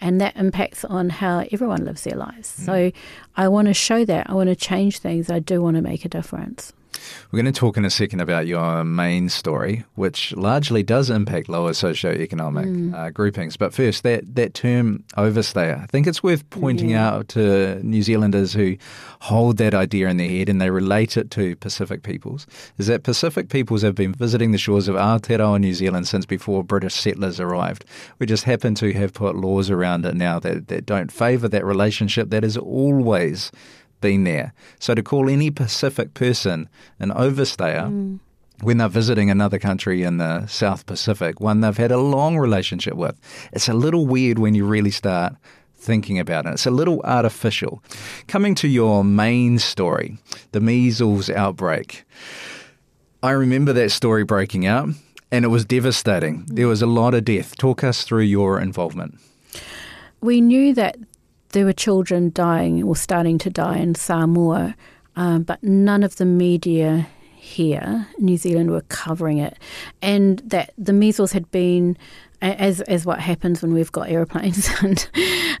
[0.00, 2.54] and that impacts on how everyone lives their lives.
[2.60, 2.64] Mm.
[2.66, 2.92] So
[3.36, 4.28] I want to show that.
[4.28, 5.30] I want to change things.
[5.30, 6.74] I do want to make a difference.
[7.30, 11.48] We're going to talk in a second about your main story, which largely does impact
[11.48, 12.94] lower socioeconomic mm.
[12.94, 13.56] uh, groupings.
[13.56, 17.08] But first, that, that term overstayer, I think it's worth pointing yeah.
[17.08, 18.76] out to New Zealanders who
[19.20, 22.46] hold that idea in their head and they relate it to Pacific peoples,
[22.78, 26.62] is that Pacific peoples have been visiting the shores of Aotearoa, New Zealand, since before
[26.62, 27.84] British settlers arrived.
[28.18, 31.64] We just happen to have put laws around it now that, that don't favour that
[31.64, 33.50] relationship that is always
[34.00, 34.52] been there.
[34.78, 38.18] So to call any Pacific person an overstayer mm.
[38.60, 42.94] when they're visiting another country in the South Pacific, one they've had a long relationship
[42.94, 43.18] with,
[43.52, 45.34] it's a little weird when you really start
[45.76, 46.54] thinking about it.
[46.54, 47.82] It's a little artificial.
[48.26, 50.18] Coming to your main story,
[50.52, 52.04] the measles outbreak.
[53.22, 54.88] I remember that story breaking out
[55.30, 56.46] and it was devastating.
[56.46, 57.56] There was a lot of death.
[57.56, 59.18] Talk us through your involvement.
[60.20, 60.96] We knew that
[61.56, 64.76] there were children dying or starting to die in Samoa,
[65.16, 69.56] um, but none of the media here in New Zealand were covering it,
[70.02, 71.96] and that the measles had been.
[72.42, 75.08] As as what happens when we've got aeroplanes and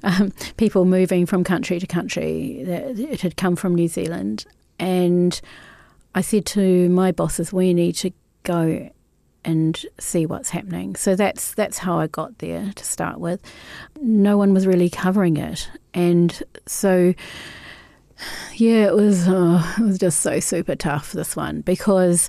[0.02, 4.44] um, people moving from country to country, that it had come from New Zealand,
[4.78, 5.40] and
[6.14, 8.10] I said to my bosses, "We need to
[8.42, 8.90] go
[9.46, 10.96] and see what's happening.
[10.96, 13.40] So that's that's how I got there to start with.
[14.02, 17.14] No one was really covering it, and so
[18.54, 22.28] yeah, it was uh, it was just so super tough this one because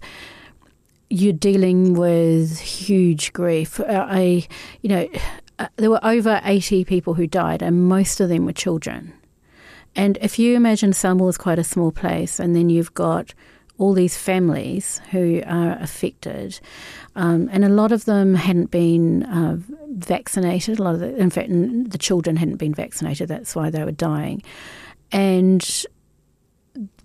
[1.09, 3.79] you're dealing with huge grief.
[3.79, 4.47] Uh, I
[4.81, 5.09] you know
[5.59, 9.13] uh, there were over 80 people who died, and most of them were children.
[9.95, 13.33] And if you imagine Samoa is quite a small place, and then you've got
[13.77, 16.59] all these families who are affected,
[17.15, 19.57] um, and a lot of them hadn't been uh,
[19.89, 20.79] vaccinated.
[20.79, 23.27] A lot of, the, in fact, the children hadn't been vaccinated.
[23.27, 24.41] That's why they were dying.
[25.11, 25.85] And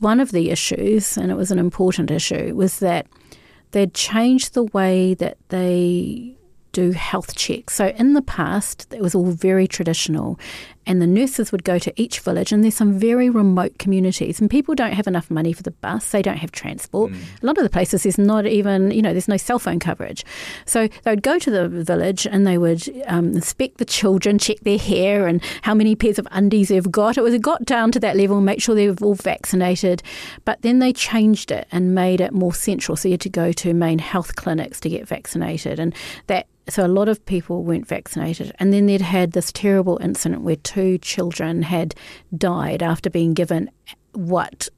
[0.00, 3.06] one of the issues, and it was an important issue, was that
[3.70, 6.36] they'd changed the way that they
[6.72, 7.74] do health checks.
[7.74, 10.38] So in the past, it was all very traditional,
[10.86, 14.50] and the nurses would go to each village, and there's some very remote communities, and
[14.50, 17.12] people don't have enough money for the bus, they don't have transport.
[17.12, 17.18] Mm.
[17.42, 20.24] A lot of the places there's not even, you know, there's no cell phone coverage.
[20.66, 24.60] So they would go to the village and they would um, inspect the children, check
[24.60, 27.16] their hair and how many pairs of undies they've got.
[27.16, 30.02] It was it got down to that level, and make sure they were all vaccinated.
[30.44, 32.96] But then they changed it and made it more central.
[32.96, 35.94] So you had to go to main health clinics to get vaccinated, and
[36.26, 38.52] that so a lot of people weren't vaccinated.
[38.58, 41.94] And then they'd had this terrible incident where two children had
[42.36, 43.70] died after being given
[44.12, 44.68] what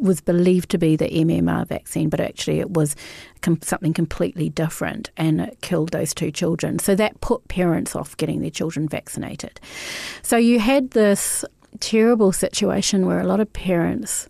[0.00, 2.96] was believed to be the MMR vaccine, but actually it was
[3.40, 6.80] com- something completely different and it killed those two children.
[6.80, 9.60] So that put parents off getting their children vaccinated.
[10.22, 11.44] So you had this
[11.78, 14.28] terrible situation where a lot of parents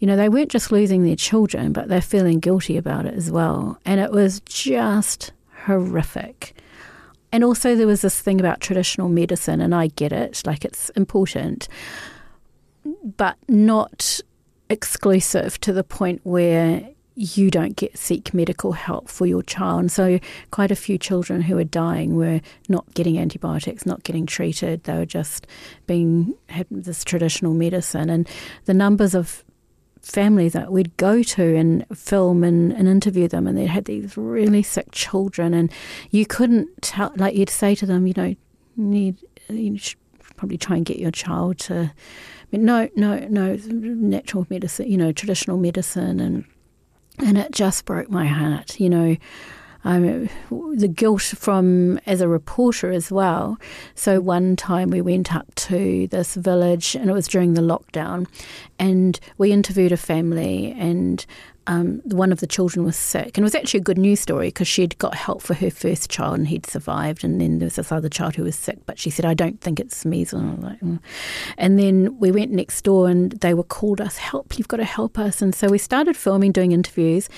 [0.00, 3.30] you know, they weren't just losing their children, but they're feeling guilty about it as
[3.30, 3.78] well.
[3.86, 5.32] And it was just
[5.64, 6.54] horrific.
[7.34, 10.90] And also, there was this thing about traditional medicine, and I get it, like it's
[10.90, 11.66] important,
[13.16, 14.20] but not
[14.70, 19.80] exclusive to the point where you don't get seek medical help for your child.
[19.80, 20.20] And so
[20.52, 24.84] quite a few children who are dying were not getting antibiotics, not getting treated.
[24.84, 25.48] They were just
[25.88, 28.10] being had this traditional medicine.
[28.10, 28.28] And
[28.66, 29.42] the numbers of
[30.04, 34.16] families that we'd go to and film and, and interview them and they had these
[34.16, 35.72] really sick children and
[36.10, 38.34] you couldn't tell like you'd say to them, you know,
[38.76, 39.16] need
[39.48, 39.98] you should
[40.36, 44.98] probably try and get your child to I mean, no, no, no, natural medicine, you
[44.98, 46.44] know, traditional medicine and
[47.18, 49.16] and it just broke my heart, you know
[49.84, 53.58] um, the guilt from as a reporter as well.
[53.94, 58.26] So one time we went up to this village, and it was during the lockdown,
[58.78, 61.24] and we interviewed a family, and
[61.66, 64.48] um, one of the children was sick, and it was actually a good news story
[64.48, 67.76] because she'd got help for her first child and he'd survived, and then there was
[67.76, 70.62] this other child who was sick, but she said, "I don't think it's measles." And,
[70.62, 70.98] like, mm.
[71.56, 74.58] and then we went next door, and they were called us, "Help!
[74.58, 77.28] You've got to help us!" And so we started filming, doing interviews,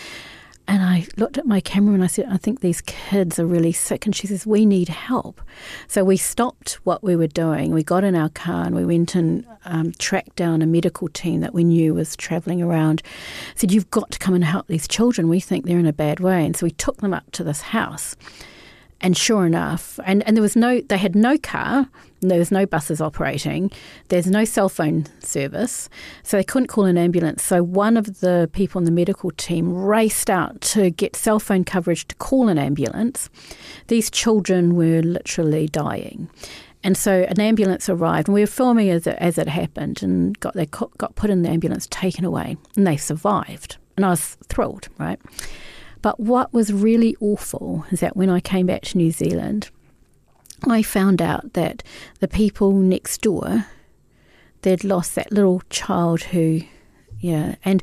[0.68, 3.72] and I looked at my camera and I said, I think these kids are really
[3.72, 4.04] sick.
[4.04, 5.40] And she says, We need help.
[5.86, 7.72] So we stopped what we were doing.
[7.72, 11.40] We got in our car and we went and um, tracked down a medical team
[11.40, 13.02] that we knew was travelling around.
[13.54, 15.28] Said, You've got to come and help these children.
[15.28, 16.44] We think they're in a bad way.
[16.44, 18.16] And so we took them up to this house.
[19.00, 21.88] And sure enough, and, and there was no, they had no car,
[22.20, 23.70] there was no buses operating,
[24.08, 25.88] there's no cell phone service,
[26.22, 27.42] so they couldn't call an ambulance.
[27.42, 31.64] So one of the people on the medical team raced out to get cell phone
[31.64, 33.28] coverage to call an ambulance.
[33.88, 36.30] These children were literally dying.
[36.82, 40.38] And so an ambulance arrived, and we were filming as it, as it happened, and
[40.38, 43.76] got they got put in the ambulance, taken away, and they survived.
[43.96, 45.18] And I was thrilled, right?
[46.02, 49.70] But what was really awful is that when I came back to New Zealand,
[50.64, 51.82] I found out that
[52.20, 53.66] the people next door,
[54.62, 56.62] they'd lost that little child who,
[57.20, 57.82] yeah, and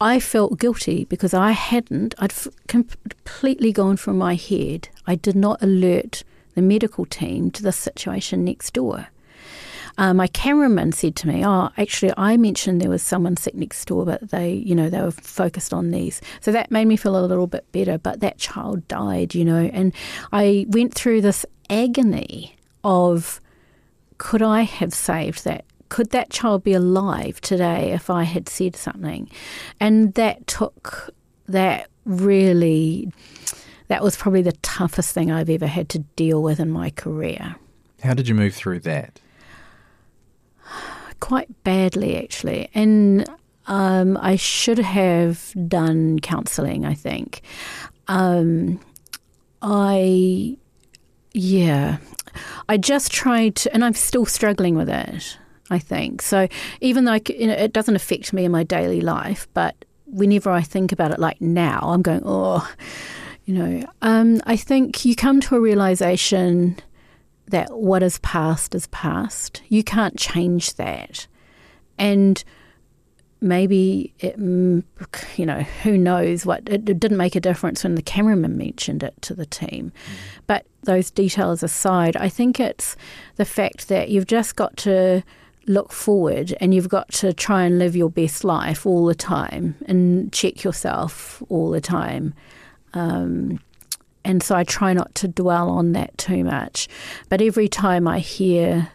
[0.00, 4.88] I felt guilty because I hadn't, I'd f- completely gone from my head.
[5.06, 9.08] I did not alert the medical team to the situation next door.
[9.98, 13.84] Uh, my cameraman said to me, "Oh, actually, I mentioned there was someone sick next
[13.84, 17.16] door, but they, you know, they were focused on these." So that made me feel
[17.16, 17.98] a little bit better.
[17.98, 19.92] But that child died, you know, and
[20.32, 23.40] I went through this agony of,
[24.18, 25.64] could I have saved that?
[25.88, 29.30] Could that child be alive today if I had said something?
[29.78, 31.10] And that took
[31.48, 33.12] that really.
[33.88, 37.56] That was probably the toughest thing I've ever had to deal with in my career.
[38.02, 39.20] How did you move through that?
[41.22, 42.68] Quite badly, actually.
[42.74, 43.26] And
[43.68, 47.42] um, I should have done counselling, I think.
[48.08, 48.80] Um,
[49.62, 50.58] I,
[51.32, 51.98] yeah,
[52.68, 55.38] I just tried to, and I'm still struggling with it,
[55.70, 56.22] I think.
[56.22, 56.48] So
[56.80, 60.62] even though you know, it doesn't affect me in my daily life, but whenever I
[60.62, 62.68] think about it, like now, I'm going, oh,
[63.44, 66.78] you know, um, I think you come to a realization
[67.52, 69.62] that what is past is past.
[69.68, 71.26] You can't change that.
[71.98, 72.42] And
[73.40, 74.82] maybe, it, mm,
[75.36, 79.02] you know, who knows what, it, it, didn't make a difference when the cameraman mentioned
[79.02, 79.92] it to the team.
[79.92, 80.42] Mm.
[80.46, 82.96] But those details aside, I think it's
[83.36, 85.22] the fact that you've just got to
[85.66, 89.76] look forward and you've got to try and live your best life all the time
[89.86, 92.34] and check yourself all the time.
[92.94, 93.60] Um,
[94.24, 96.88] and so I try not to dwell on that too much.
[97.28, 98.88] But every time I hear,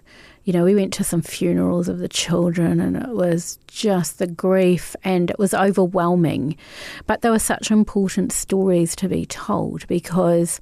[0.43, 4.27] you know, we went to some funerals of the children and it was just the
[4.27, 6.55] grief and it was overwhelming.
[7.05, 10.61] But there were such important stories to be told because,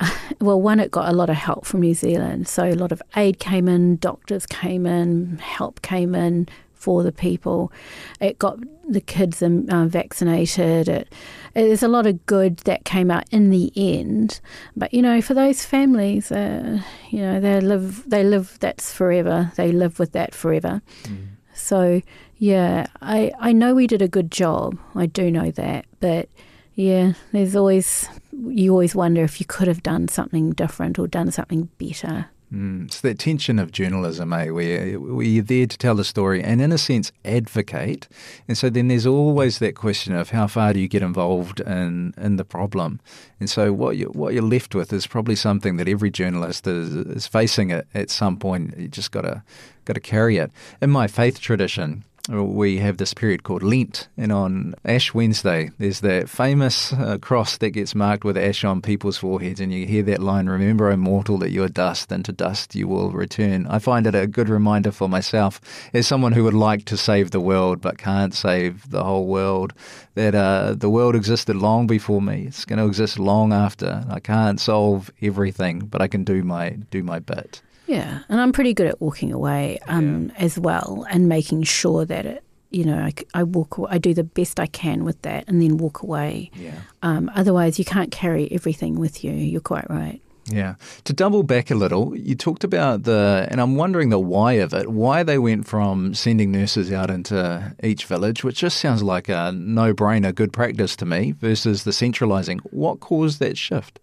[0.40, 2.48] well, one, it got a lot of help from New Zealand.
[2.48, 6.48] So a lot of aid came in, doctors came in, help came in,
[6.78, 7.72] for the people.
[8.20, 8.58] It got
[8.88, 9.48] the kids uh,
[9.88, 10.88] vaccinated.
[10.88, 11.12] It,
[11.54, 14.40] there's a lot of good that came out in the end.
[14.76, 19.52] But you know, for those families, uh, you know, they live they live that's forever.
[19.56, 20.80] They live with that forever.
[21.02, 21.26] Mm.
[21.54, 22.02] So
[22.36, 24.78] yeah, I I know we did a good job.
[24.94, 26.28] I do know that, but
[26.74, 31.32] yeah, there's always you always wonder if you could have done something different or done
[31.32, 32.26] something better.
[32.52, 34.50] Mm, it's that tension of journalism, eh?
[34.50, 38.08] Where, where you're there to tell the story and, in a sense, advocate.
[38.46, 42.14] And so then there's always that question of how far do you get involved in,
[42.16, 43.00] in the problem?
[43.38, 46.94] And so what, you, what you're left with is probably something that every journalist is,
[46.94, 48.78] is facing at, at some point.
[48.78, 49.42] You just got to
[49.84, 50.50] got to carry it.
[50.82, 56.00] In my faith tradition, we have this period called Lent, and on Ash Wednesday, there's
[56.00, 60.02] that famous uh, cross that gets marked with ash on people's foreheads, and you hear
[60.02, 63.66] that line, Remember, O mortal, that you are dust, and to dust you will return.
[63.68, 65.60] I find it a good reminder for myself,
[65.94, 69.72] as someone who would like to save the world but can't save the whole world,
[70.14, 72.44] that uh, the world existed long before me.
[72.46, 74.04] It's going to exist long after.
[74.10, 77.62] I can't solve everything, but I can do my do my bit.
[77.88, 80.44] Yeah, and I'm pretty good at walking away um, yeah.
[80.44, 84.24] as well and making sure that it, you know, I, I, walk, I do the
[84.24, 86.50] best I can with that, and then walk away.
[86.54, 86.78] Yeah.
[87.02, 89.32] Um, otherwise, you can't carry everything with you.
[89.32, 90.20] You're quite right.
[90.50, 90.74] Yeah.
[91.04, 94.72] To double back a little, you talked about the, and I'm wondering the why of
[94.74, 99.28] it, why they went from sending nurses out into each village, which just sounds like
[99.28, 102.58] a no brainer, good practice to me, versus the centralising.
[102.70, 104.00] What caused that shift?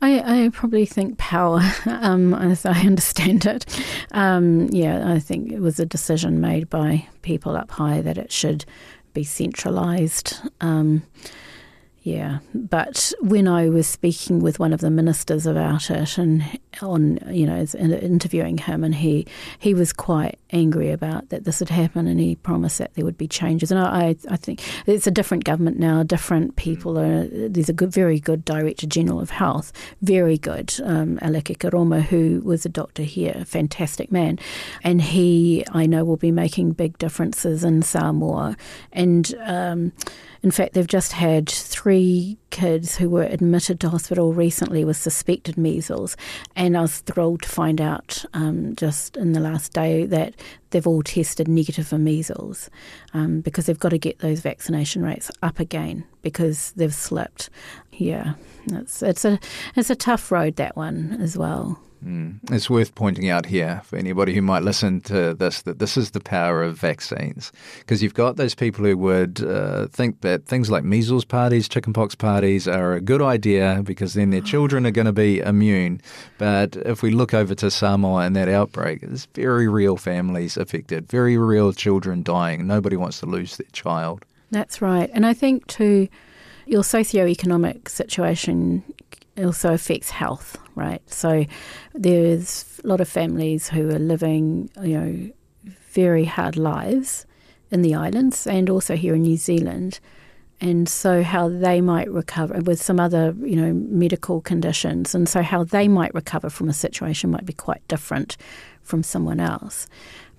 [0.00, 3.66] I, I probably think power, um, as I understand it.
[4.12, 8.30] Um, yeah, I think it was a decision made by people up high that it
[8.30, 8.64] should
[9.12, 10.40] be centralised.
[10.60, 11.02] Um,
[12.08, 16.42] yeah, but when I was speaking with one of the ministers about it, and
[16.80, 19.26] on you know interviewing him, and he
[19.58, 23.18] he was quite angry about that this had happened, and he promised that there would
[23.18, 23.70] be changes.
[23.70, 26.98] And I I think it's a different government now, different people.
[26.98, 32.00] Are, there's a good, very good Director General of Health, very good um, Alec Ekeroma,
[32.00, 34.38] who was a doctor here, a fantastic man,
[34.82, 38.56] and he I know will be making big differences in Samoa,
[38.92, 39.34] and.
[39.44, 39.92] Um,
[40.48, 45.58] in fact, they've just had three kids who were admitted to hospital recently with suspected
[45.58, 46.16] measles,
[46.56, 50.32] and I was thrilled to find out um, just in the last day that
[50.70, 52.70] they've all tested negative for measles
[53.12, 57.50] um, because they've got to get those vaccination rates up again because they've slipped.
[57.92, 58.32] Yeah,
[58.72, 59.38] it's it's a
[59.76, 61.78] it's a tough road that one as well.
[62.04, 62.38] Mm.
[62.52, 66.12] It's worth pointing out here for anybody who might listen to this that this is
[66.12, 67.52] the power of vaccines.
[67.80, 72.14] Because you've got those people who would uh, think that things like measles parties, chickenpox
[72.14, 76.00] parties are a good idea because then their children are going to be immune.
[76.38, 81.08] But if we look over to Samoa and that outbreak, there's very real families affected,
[81.08, 82.66] very real children dying.
[82.66, 84.24] Nobody wants to lose their child.
[84.50, 85.10] That's right.
[85.12, 86.08] And I think, too,
[86.64, 88.82] your socio-economic situation
[89.44, 91.02] also affects health, right?
[91.10, 91.44] So
[91.94, 95.30] there's a lot of families who are living, you know,
[95.92, 97.26] very hard lives
[97.70, 100.00] in the islands and also here in New Zealand.
[100.60, 105.40] And so, how they might recover with some other, you know, medical conditions, and so
[105.40, 108.36] how they might recover from a situation might be quite different
[108.82, 109.86] from someone else.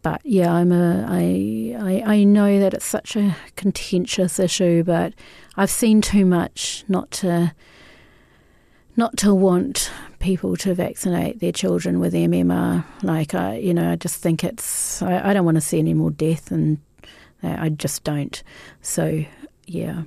[0.01, 5.13] But yeah, I'm a, I, I, I know that it's such a contentious issue, but
[5.55, 7.53] I've seen too much not to
[8.99, 9.89] not to want
[10.19, 12.83] people to vaccinate their children with MMR.
[13.01, 15.93] Like, I, you know, I just think it's, I, I don't want to see any
[15.95, 16.77] more death, and
[17.41, 18.43] I just don't.
[18.81, 19.23] So,
[19.65, 20.03] yeah.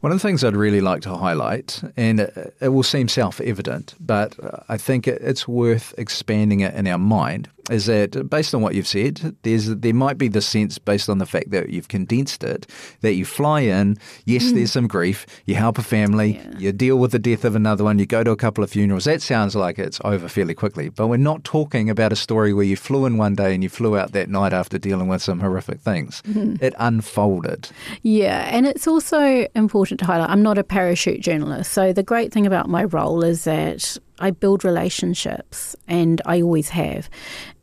[0.00, 3.40] One of the things I'd really like to highlight, and it, it will seem self
[3.40, 4.34] evident, but
[4.68, 8.86] I think it's worth expanding it in our mind, is that based on what you've
[8.86, 12.66] said, there's there might be the sense based on the fact that you've condensed it
[13.00, 13.98] that you fly in.
[14.24, 14.54] Yes, mm.
[14.54, 15.26] there's some grief.
[15.46, 16.36] You help a family.
[16.36, 16.58] Yeah.
[16.58, 17.98] You deal with the death of another one.
[17.98, 19.04] You go to a couple of funerals.
[19.04, 20.88] That sounds like it's over fairly quickly.
[20.88, 23.68] But we're not talking about a story where you flew in one day and you
[23.68, 26.22] flew out that night after dealing with some horrific things.
[26.22, 26.62] Mm.
[26.62, 27.70] It unfolded.
[28.02, 30.30] Yeah, and it's also important to highlight.
[30.30, 34.30] I'm not a parachute journalist, so the great thing about my role is that I
[34.30, 37.08] build relationships, and I always have.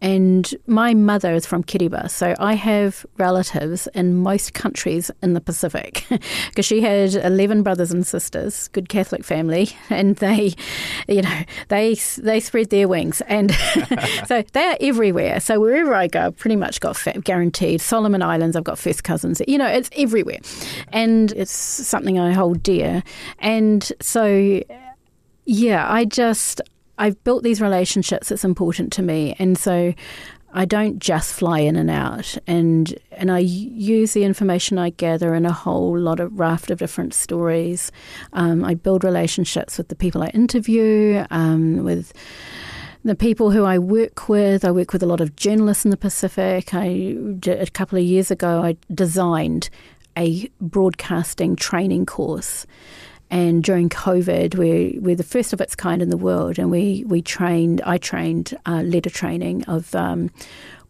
[0.01, 5.41] And my mother is from Kiribati, so I have relatives in most countries in the
[5.41, 6.05] Pacific
[6.49, 10.53] because she had 11 brothers and sisters, good Catholic family, and they,
[11.07, 13.21] you know, they they spread their wings.
[13.21, 13.51] And
[14.27, 15.39] so they are everywhere.
[15.39, 17.81] So wherever I go, I've pretty much got guaranteed.
[17.81, 19.41] Solomon Islands, I've got first cousins.
[19.47, 20.39] You know, it's everywhere.
[20.91, 23.03] And it's something I hold dear.
[23.39, 24.61] And so
[25.47, 26.61] yeah, I just
[26.97, 28.31] I've built these relationships.
[28.31, 29.93] It's important to me, and so
[30.53, 35.33] I don't just fly in and out, and and I use the information I gather
[35.33, 37.93] in a whole lot of raft of different stories.
[38.33, 42.11] Um, I build relationships with the people I interview, um, with
[43.05, 44.65] the people who I work with.
[44.65, 46.73] I work with a lot of journalists in the Pacific.
[46.73, 47.15] I
[47.47, 49.69] a couple of years ago I designed
[50.17, 52.65] a broadcasting training course
[53.29, 57.03] And during COVID, we're, we're the first of its kind in the world, and we,
[57.07, 60.29] we trained, I trained, uh, training of um,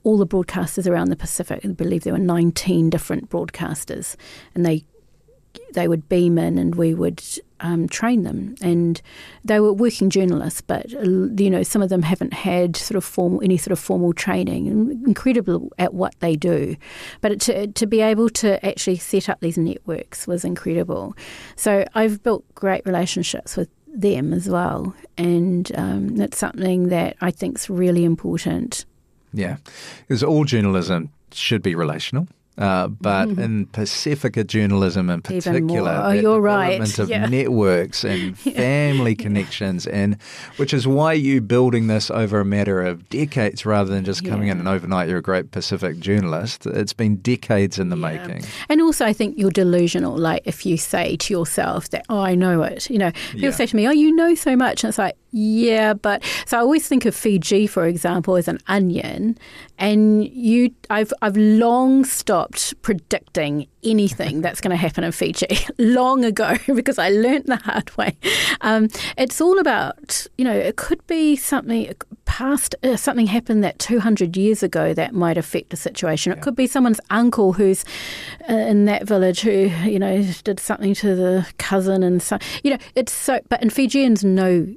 [0.04, 1.62] all the broadcasters around the Pacific.
[1.64, 4.16] I believe there were 19 different broadcasters,
[4.54, 4.86] and they
[5.74, 7.22] they would beam in and we would
[7.60, 8.55] um, train them.
[8.62, 9.01] And
[9.43, 13.03] they were working journalists, but uh, you know some of them haven't had sort of
[13.03, 14.68] formal any sort of formal training.
[15.05, 16.76] Incredible at what they do,
[17.22, 21.16] but to to be able to actually set up these networks was incredible.
[21.55, 27.32] So I've built great relationships with them as well, and um, that's something that I
[27.32, 28.86] think is really important.
[29.34, 29.58] Yeah,
[30.08, 32.28] because all journalism should be relational.
[32.58, 33.39] Uh, but mm-hmm.
[33.39, 36.97] in Pacifica journalism in particular, oh, you're right.
[36.97, 37.28] of yeah.
[37.28, 40.20] networks and family connections, and
[40.58, 44.47] which is why you building this over a matter of decades rather than just coming
[44.47, 44.53] yeah.
[44.53, 45.08] in and overnight.
[45.08, 46.66] You're a great Pacific journalist.
[46.66, 48.26] It's been decades in the yeah.
[48.26, 48.49] making.
[48.70, 50.18] And also, I think you're delusional.
[50.18, 53.68] Like if you say to yourself that, "Oh, I know it," you know, people say
[53.68, 56.88] to me, "Oh, you know so much," and it's like, yeah, but so I always
[56.88, 59.38] think of Fiji, for example, as an onion,
[59.78, 66.26] and you, I've, I've long stopped predicting anything that's going to happen in Fiji long
[66.26, 68.18] ago because I learnt the hard way.
[68.62, 71.94] Um, it's all about, you know, it could be something
[72.26, 76.32] past, uh, something happened that 200 years ago that might affect the situation.
[76.32, 76.42] It yeah.
[76.42, 77.86] could be someone's uncle who's
[78.50, 79.52] uh, in that village who,
[79.86, 83.70] you know, did something to the cousin and so, you know, it's so, but in
[83.70, 84.68] Fijians know,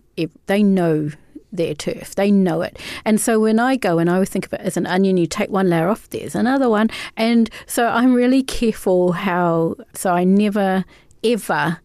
[0.46, 1.10] they know
[1.52, 2.14] their turf.
[2.14, 2.78] They know it.
[3.04, 5.26] And so when I go and I always think of it as an onion, you
[5.26, 6.90] take one layer off, there's another one.
[7.16, 10.84] And so I'm really careful how, so I never
[11.22, 11.80] ever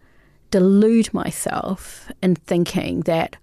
[0.51, 3.35] delude myself in thinking that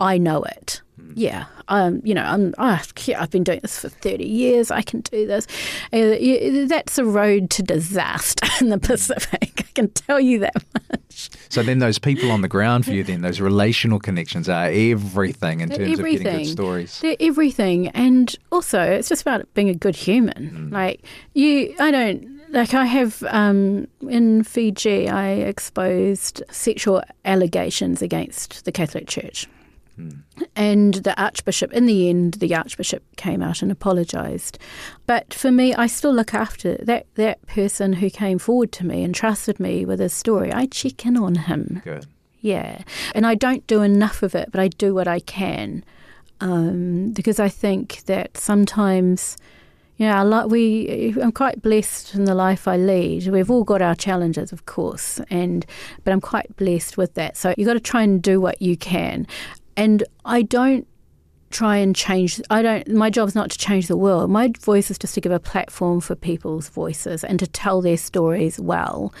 [0.00, 0.82] I know it.
[1.14, 4.70] Yeah, um, you know, I'm, I've been doing this for 30 years.
[4.70, 5.46] I can do this.
[5.92, 9.52] Uh, that's a road to disaster in the Pacific.
[9.58, 10.54] I can tell you that
[10.90, 11.30] much.
[11.48, 15.60] So then those people on the ground for you, then those relational connections are everything
[15.60, 16.26] in They're terms everything.
[16.26, 17.00] of getting good stories.
[17.00, 20.70] They're everything, and also it's just about being a good human.
[20.70, 20.72] Mm.
[20.72, 21.02] Like
[21.34, 28.72] you, I don't like I have um, in Fiji, I exposed sexual allegations against the
[28.72, 29.46] Catholic Church.
[30.56, 34.58] And the Archbishop, in the end, the Archbishop came out and apologised.
[35.06, 39.02] But for me, I still look after that, that person who came forward to me
[39.02, 40.52] and trusted me with his story.
[40.52, 41.82] I check in on him.
[41.84, 42.06] Good.
[42.40, 42.82] Yeah.
[43.14, 45.84] And I don't do enough of it, but I do what I can.
[46.40, 49.36] Um, because I think that sometimes.
[49.96, 53.26] Yeah, like we, I'm quite blessed in the life I lead.
[53.26, 55.66] We've all got our challenges, of course, and
[56.04, 57.36] but I'm quite blessed with that.
[57.36, 59.26] So you've got to try and do what you can.
[59.76, 60.86] And I don't
[61.50, 64.30] try and change I don't my job is not to change the world.
[64.30, 67.96] My voice is just to give a platform for people's voices and to tell their
[67.96, 69.12] stories well.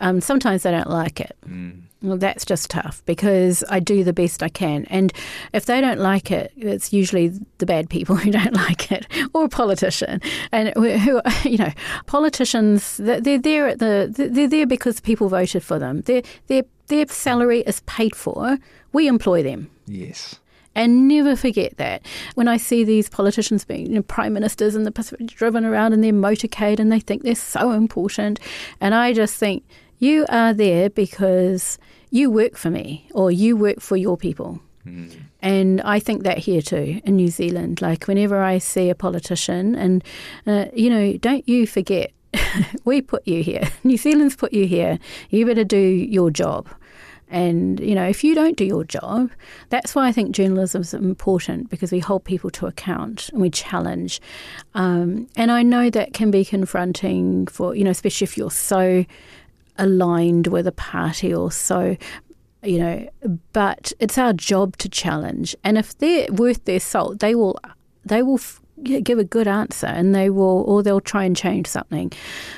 [0.00, 1.36] Um, sometimes they don't like it.
[1.46, 1.82] Mm.
[2.02, 4.84] Well, that's just tough because I do the best I can.
[4.86, 5.12] And
[5.52, 9.44] if they don't like it, it's usually the bad people who don't like it or
[9.44, 10.20] a politician.
[10.52, 11.72] And who, you know,
[12.06, 16.02] politicians, they're there at the, they're there because people voted for them.
[16.02, 18.58] Their, their, their salary is paid for.
[18.92, 19.70] We employ them.
[19.86, 20.40] Yes.
[20.74, 22.06] And never forget that.
[22.34, 25.92] When I see these politicians being you know, prime ministers in the Pacific driven around
[25.92, 28.38] in their motorcade and they think they're so important,
[28.80, 29.64] and I just think,
[29.98, 31.78] you are there because
[32.10, 34.60] you work for me or you work for your people.
[34.86, 35.12] Mm.
[35.42, 37.82] And I think that here too in New Zealand.
[37.82, 40.04] Like whenever I see a politician, and
[40.46, 42.12] uh, you know, don't you forget,
[42.84, 43.68] we put you here.
[43.84, 44.98] New Zealand's put you here.
[45.30, 46.68] You better do your job.
[47.30, 49.30] And, you know, if you don't do your job,
[49.68, 53.50] that's why I think journalism is important because we hold people to account and we
[53.50, 54.20] challenge.
[54.74, 59.04] Um, and I know that can be confronting for, you know, especially if you're so
[59.76, 61.96] aligned with a party or so
[62.64, 63.08] you know
[63.52, 67.56] but it's our job to challenge and if they're worth their salt they will
[68.04, 68.40] they will
[68.82, 72.12] give a good answer and they will or they'll try and change something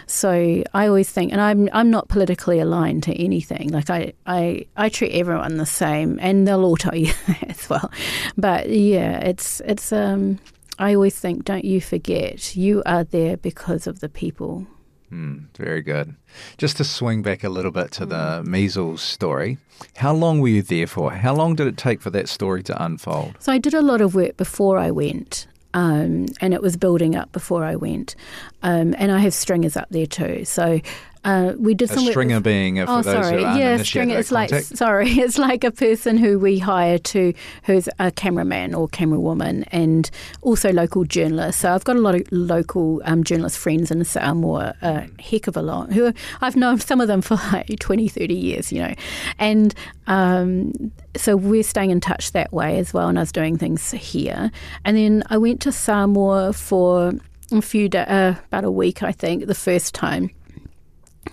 [0.07, 4.67] so i always think and i'm i'm not politically aligned to anything like i i,
[4.77, 7.13] I treat everyone the same and they'll all tell you
[7.49, 7.91] as well
[8.37, 10.39] but yeah it's it's um
[10.79, 14.67] i always think don't you forget you are there because of the people
[15.13, 16.15] Mm, very good.
[16.57, 19.59] Just to swing back a little bit to the measles story,
[19.97, 21.11] how long were you there for?
[21.11, 23.35] How long did it take for that story to unfold?
[23.41, 25.49] So I did a lot of work before I went.
[25.73, 28.17] Um, and it was building up before I went.
[28.63, 30.45] Um, and I have stringers up there too.
[30.45, 30.81] So
[31.23, 33.43] uh, we did a some stringer with, being for oh, those sorry.
[33.43, 34.19] who yeah, stringer.
[34.19, 34.77] It's like contact.
[34.77, 39.65] sorry, it's like a person who we hire to who's a cameraman or camera woman,
[39.65, 40.11] and
[40.41, 41.61] also local journalists.
[41.61, 45.57] So I've got a lot of local um, journalist friends in Samoa, a heck of
[45.57, 45.93] a lot.
[45.93, 48.95] Who I've known some of them for like 20, 30 years, you know,
[49.39, 49.75] and.
[50.07, 50.73] Um,
[51.17, 54.51] so we're staying in touch that way as well, and I was doing things here.
[54.85, 57.13] And then I went to Samoa for
[57.53, 60.31] a few days, uh, about a week, I think, the first time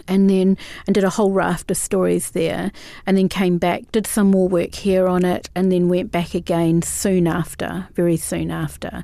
[0.08, 2.72] and then and did a whole raft of stories there
[3.06, 6.34] and then came back did some more work here on it and then went back
[6.34, 9.04] again soon after very soon after.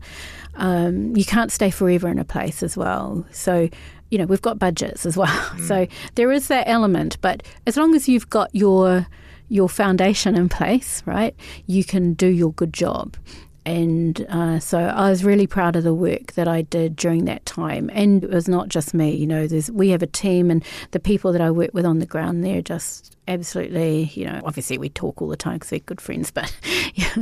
[0.56, 3.26] Um, you can't stay forever in a place as well.
[3.32, 3.70] So
[4.10, 5.28] you know we've got budgets as well.
[5.28, 5.68] Mm.
[5.68, 9.08] so there is that element but as long as you've got your
[9.50, 13.18] your foundation in place right you can do your good job
[13.66, 17.46] and uh, so I was really proud of the work that I did during that
[17.46, 17.90] time.
[17.94, 21.00] And it was not just me, you know, there's, we have a team, and the
[21.00, 24.90] people that I work with on the ground, they're just absolutely, you know, obviously we
[24.90, 26.54] talk all the time because we're good friends, but
[26.94, 27.16] yeah,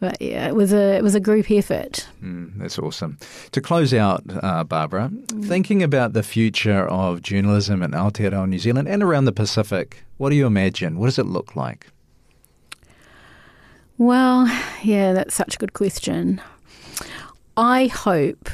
[0.00, 2.08] but yeah, it was a it was a group effort.
[2.22, 3.18] Mm, that's awesome.
[3.52, 5.44] To close out, uh, Barbara, mm.
[5.46, 10.30] thinking about the future of journalism in Aotearoa, New Zealand, and around the Pacific, what
[10.30, 10.98] do you imagine?
[10.98, 11.91] What does it look like?
[14.02, 14.48] Well,
[14.82, 16.40] yeah, that's such a good question.
[17.56, 18.50] I hope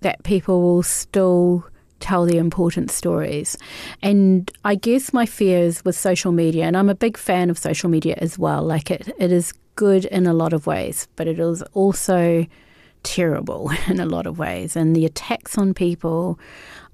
[0.00, 1.66] that people will still
[2.00, 3.58] tell the important stories.
[4.00, 7.90] And I guess my fears with social media, and I'm a big fan of social
[7.90, 11.38] media as well, like it, it is good in a lot of ways, but it
[11.38, 12.46] is also
[13.02, 14.74] terrible in a lot of ways.
[14.74, 16.38] And the attacks on people,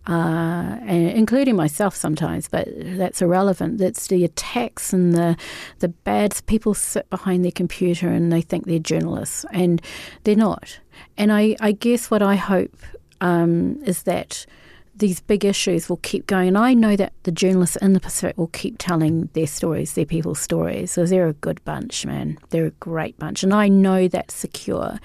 [0.07, 3.80] uh, including myself sometimes, but that's irrelevant.
[3.80, 5.36] It's the attacks and the
[5.78, 9.80] the bad people sit behind their computer and they think they're journalists, and
[10.24, 10.80] they're not.
[11.16, 12.76] And I, I guess what I hope
[13.20, 14.46] um, is that
[14.94, 16.48] these big issues will keep going.
[16.48, 20.05] And I know that the journalists in the Pacific will keep telling their stories, their
[20.05, 20.90] people's stories.
[20.92, 22.38] So they're a good bunch, man.
[22.50, 23.42] They're a great bunch.
[23.42, 24.98] And I know that's secure.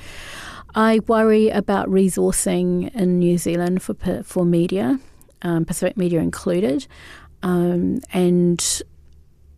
[0.78, 5.00] I worry about resourcing in New Zealand for for media,
[5.42, 6.86] um, Pacific media included,
[7.42, 8.84] um, and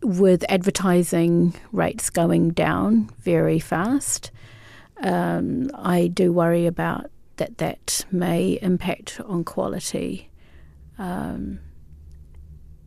[0.02, 4.30] with advertising rates going down very fast,
[5.02, 10.30] um, I do worry about that that may impact on quality.
[10.96, 11.60] Um,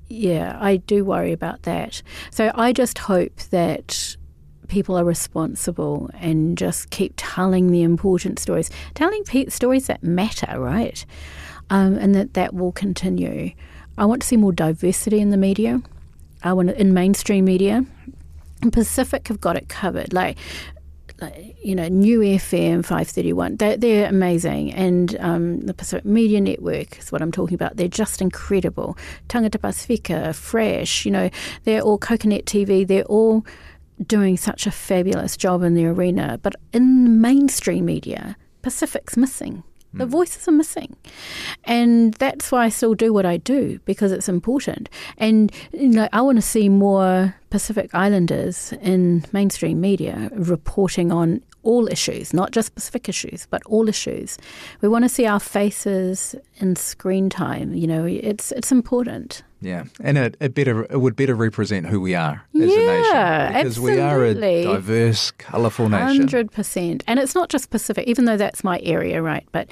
[0.09, 2.01] yeah, I do worry about that.
[2.31, 4.17] So I just hope that
[4.73, 10.59] people are responsible and just keep telling the important stories, telling pe- stories that matter,
[10.59, 11.05] right?
[11.69, 13.51] Um, and that that will continue.
[13.99, 15.81] I want to see more diversity in the media.
[16.41, 17.85] I want in mainstream media.
[18.71, 20.11] Pacific have got it covered.
[20.11, 20.37] Like
[21.21, 24.73] like, you know, Niu FM 531, they're, they're amazing.
[24.73, 27.77] And um, the Pacific Media Network is what I'm talking about.
[27.77, 28.97] They're just incredible.
[29.29, 31.29] Tagata Pasifika, Fresh, you know,
[31.63, 33.45] they're all Coconut TV, they're all
[34.05, 39.63] doing such a fabulous job in the arena, but in mainstream media, Pacific's missing.
[39.93, 40.11] The hmm.
[40.11, 40.95] voices are missing.
[41.65, 44.89] And that's why I still do what I do because it's important.
[45.17, 51.41] And you know, I want to see more Pacific Islanders in mainstream media reporting on
[51.61, 54.37] all issues, not just Pacific issues, but all issues.
[54.81, 57.73] We want to see our faces in screen time.
[57.73, 59.43] You know, it's it's important.
[59.63, 63.53] Yeah, and it, it better it would better represent who we are as yeah, a
[63.53, 63.95] nation because absolutely.
[63.95, 64.33] we are a
[64.75, 66.05] diverse, colourful nation.
[66.05, 69.47] Hundred percent, and it's not just Pacific, even though that's my area, right?
[69.53, 69.69] But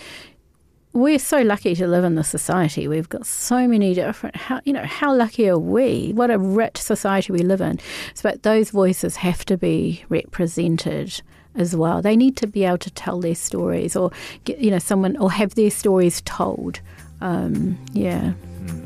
[0.94, 2.88] we're so lucky to live in this society.
[2.88, 4.38] We've got so many different.
[4.38, 6.14] How you know how lucky are we?
[6.14, 7.80] What a rich society we live in.
[8.24, 11.22] But those voices have to be represented
[11.56, 12.02] as well.
[12.02, 14.12] They need to be able to tell their stories, or
[14.46, 16.80] get, you know, someone or have their stories told.
[17.20, 18.34] Um, yeah.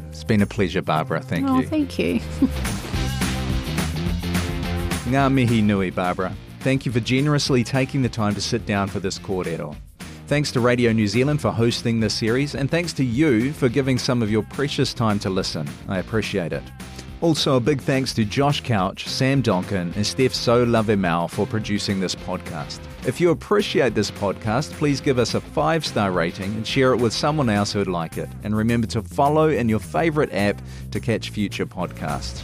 [0.10, 1.22] It's been a pleasure, Barbara.
[1.22, 1.68] Thank oh, you.
[1.68, 2.20] Thank you.
[5.06, 6.34] Ngā mihi nui, Barbara.
[6.62, 9.76] Thank you for generously taking the time to sit down for this kōrero.
[10.28, 14.00] Thanks to Radio New Zealand for hosting this series, and thanks to you for giving
[14.00, 15.70] some of your precious time to listen.
[15.88, 16.64] I appreciate it.
[17.22, 21.99] Also, a big thanks to Josh Couch, Sam Donkin, and Steph So Lavemau for producing
[21.99, 22.80] this podcast.
[23.07, 26.97] If you appreciate this podcast, please give us a five star rating and share it
[26.97, 28.30] with someone else who'd like it.
[28.43, 30.61] And remember to follow in your favourite app
[30.91, 32.43] to catch future podcasts.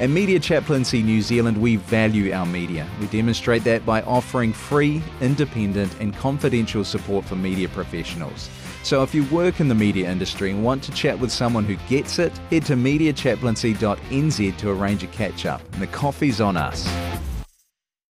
[0.00, 2.88] At Media Chaplaincy New Zealand, we value our media.
[3.00, 8.50] We demonstrate that by offering free, independent, and confidential support for media professionals.
[8.82, 11.76] So if you work in the media industry and want to chat with someone who
[11.88, 15.62] gets it, head to mediachaplaincy.nz to arrange a catch up.
[15.72, 16.86] And the coffee's on us.